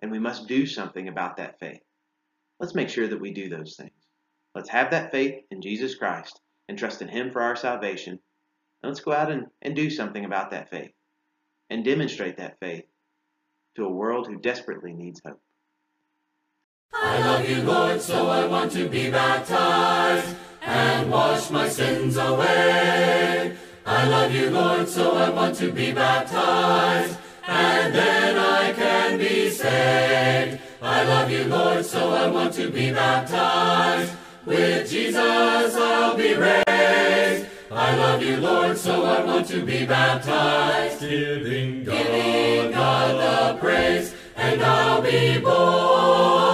and 0.00 0.10
we 0.10 0.18
must 0.18 0.48
do 0.48 0.66
something 0.66 1.06
about 1.06 1.36
that 1.36 1.60
faith. 1.60 1.82
Let's 2.58 2.74
make 2.74 2.88
sure 2.88 3.06
that 3.06 3.20
we 3.20 3.32
do 3.32 3.48
those 3.48 3.76
things. 3.76 3.92
Let's 4.54 4.70
have 4.70 4.90
that 4.90 5.12
faith 5.12 5.44
in 5.50 5.60
Jesus 5.60 5.94
Christ 5.94 6.40
and 6.68 6.78
trust 6.78 7.02
in 7.02 7.08
Him 7.08 7.30
for 7.30 7.42
our 7.42 7.56
salvation. 7.56 8.18
And 8.82 8.90
let's 8.90 9.00
go 9.00 9.12
out 9.12 9.30
and, 9.30 9.46
and 9.60 9.76
do 9.76 9.90
something 9.90 10.24
about 10.24 10.50
that 10.50 10.70
faith 10.70 10.92
and 11.68 11.84
demonstrate 11.84 12.38
that 12.38 12.58
faith 12.58 12.86
to 13.76 13.84
a 13.84 13.92
world 13.92 14.26
who 14.26 14.38
desperately 14.38 14.94
needs 14.94 15.20
hope. 15.24 15.40
I 17.18 17.20
love 17.20 17.48
you, 17.48 17.62
Lord, 17.62 18.00
so 18.00 18.28
I 18.28 18.46
want 18.46 18.72
to 18.72 18.88
be 18.88 19.10
baptized 19.10 20.36
and 20.62 21.10
wash 21.10 21.50
my 21.50 21.68
sins 21.68 22.16
away. 22.16 23.56
I 23.84 24.08
love 24.08 24.32
you, 24.32 24.50
Lord, 24.50 24.88
so 24.88 25.16
I 25.16 25.30
want 25.30 25.56
to 25.56 25.72
be 25.72 25.92
baptized 25.92 27.18
and 27.46 27.94
then 27.94 28.38
I 28.38 28.72
can 28.72 29.18
be 29.18 29.50
saved. 29.50 30.60
I 30.80 31.02
love 31.04 31.30
you, 31.30 31.44
Lord, 31.44 31.84
so 31.84 32.10
I 32.10 32.26
want 32.28 32.54
to 32.54 32.70
be 32.70 32.92
baptized. 32.92 34.12
With 34.44 34.88
Jesus 34.88 35.74
I'll 35.76 36.16
be 36.16 36.34
raised. 36.34 37.46
I 37.70 37.96
love 37.96 38.22
you, 38.22 38.36
Lord, 38.36 38.78
so 38.78 39.04
I 39.04 39.24
want 39.24 39.46
to 39.48 39.64
be 39.64 39.84
baptized. 39.84 41.00
Giving 41.00 41.84
God, 41.84 41.96
Giving 41.96 42.72
God 42.72 43.54
the 43.54 43.58
praise, 43.58 44.14
and 44.36 44.62
I'll 44.62 45.02
be 45.02 45.38
born 45.38 46.47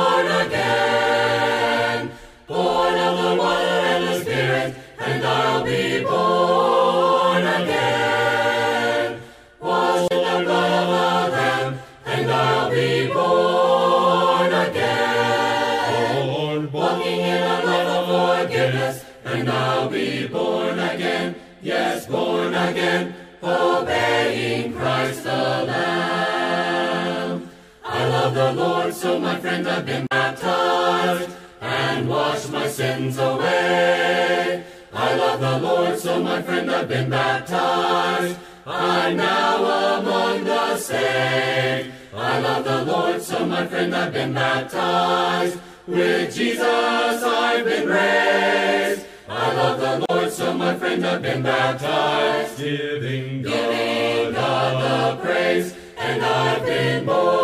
born 20.34 20.78
again. 20.80 21.36
Yes, 21.62 22.06
born 22.06 22.52
again, 22.52 23.14
obeying 23.42 24.74
Christ 24.74 25.22
the 25.22 25.42
Lamb. 25.70 27.50
I 27.84 28.00
love 28.08 28.34
the 28.34 28.52
Lord, 28.52 28.92
so 28.92 29.18
my 29.18 29.38
friend, 29.38 29.66
I've 29.68 29.86
been 29.86 30.06
baptized 30.10 31.30
and 31.60 32.08
washed 32.08 32.50
my 32.50 32.66
sins 32.66 33.16
away. 33.16 34.64
I 34.92 35.14
love 35.14 35.38
the 35.40 35.58
Lord, 35.68 35.98
so 35.98 36.20
my 36.20 36.42
friend, 36.42 36.68
I've 36.68 36.88
been 36.88 37.08
baptized. 37.08 38.36
I'm 38.66 39.16
now 39.16 39.98
among 40.00 40.44
the 40.44 40.76
saved. 40.76 41.92
I 42.12 42.40
love 42.40 42.64
the 42.64 42.84
Lord, 42.84 43.22
so 43.22 43.46
my 43.46 43.66
friend, 43.68 43.94
I've 43.94 44.12
been 44.12 44.32
baptized. 44.34 45.58
With 45.86 46.34
Jesus 46.34 47.22
I've 47.22 47.64
been 47.66 47.86
raised. 47.86 49.04
I 49.26 49.54
love 49.54 49.80
the 49.80 50.06
Lord, 50.10 50.30
so 50.30 50.52
my 50.52 50.74
friend, 50.76 51.04
I've 51.06 51.22
been 51.22 51.42
baptized. 51.42 52.58
giving 52.58 53.42
God, 53.42 53.52
Giving 53.52 54.34
God 54.34 55.16
the 55.16 55.22
praise, 55.24 55.74
and 55.96 56.22
I've 56.22 56.64
been 56.66 57.06
born 57.06 57.43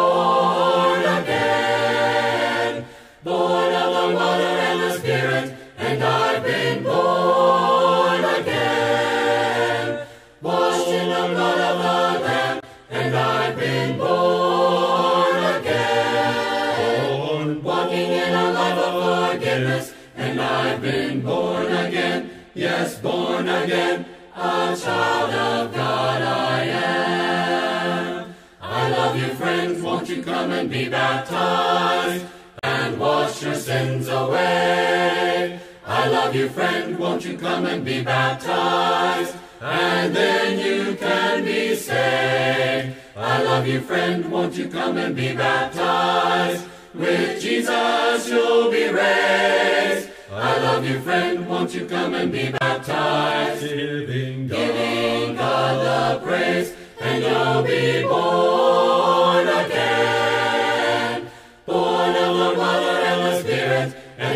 be 30.85 30.89
baptized 30.89 32.25
and 32.63 32.99
wash 32.99 33.43
your 33.43 33.55
sins 33.55 34.09
away? 34.09 35.61
I 35.87 36.09
love 36.09 36.35
you, 36.35 36.49
friend, 36.49 36.99
won't 36.99 37.23
you 37.25 37.37
come 37.37 37.67
and 37.67 37.85
be 37.85 38.03
baptized 38.03 39.37
and 39.61 40.17
then 40.17 40.59
you 40.59 40.97
can 40.97 41.45
be 41.45 41.75
saved. 41.75 42.97
I 43.15 43.43
love 43.43 43.67
you, 43.67 43.81
friend, 43.83 44.33
won't 44.33 44.55
you 44.55 44.69
come 44.69 44.97
and 44.97 45.15
be 45.15 45.35
baptized? 45.35 46.65
With 46.95 47.43
Jesus 47.43 48.29
you'll 48.29 48.71
be 48.71 48.89
raised. 48.89 50.09
I 50.33 50.59
love 50.67 50.85
you, 50.89 50.99
friend, 51.01 51.47
won't 51.47 51.75
you 51.75 51.85
come 51.85 52.15
and 52.15 52.33
be 52.33 52.53
baptized? 52.53 53.63
giving 53.69 54.49
God, 54.49 54.57
Giving 54.57 55.37
God 55.37 55.75
the 55.87 56.25
praise, 56.25 56.73
and 57.01 57.23
you'll 57.23 57.63
be 57.65 58.03
born 58.03 59.00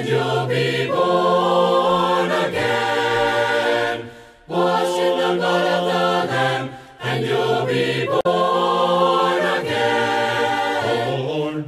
and 0.05 0.12
you'll 0.12 0.47
be 0.47 0.87
born 0.88 2.31
again. 2.31 4.11
The 4.47 4.55
blood 4.55 5.67
of 5.67 5.85
the 5.87 6.31
Lamb, 6.31 6.71
and 7.01 7.25
you'll 7.25 7.64
be 7.67 8.07
born 8.07 9.43
again. 9.62 10.88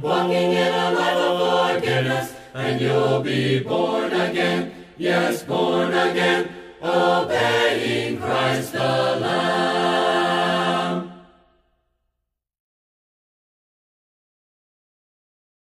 Walking 0.01 0.51
in 0.51 0.73
of 0.73 2.35
and 2.53 2.79
you'll 2.79 3.21
be 3.23 3.59
born 3.59 4.13
again. 4.13 4.71
Yes, 4.97 5.43
born 5.43 5.93
again, 5.93 6.49
obeying 6.83 8.19
Christ 8.19 8.73
the 8.73 8.79
Lamb. 8.79 9.66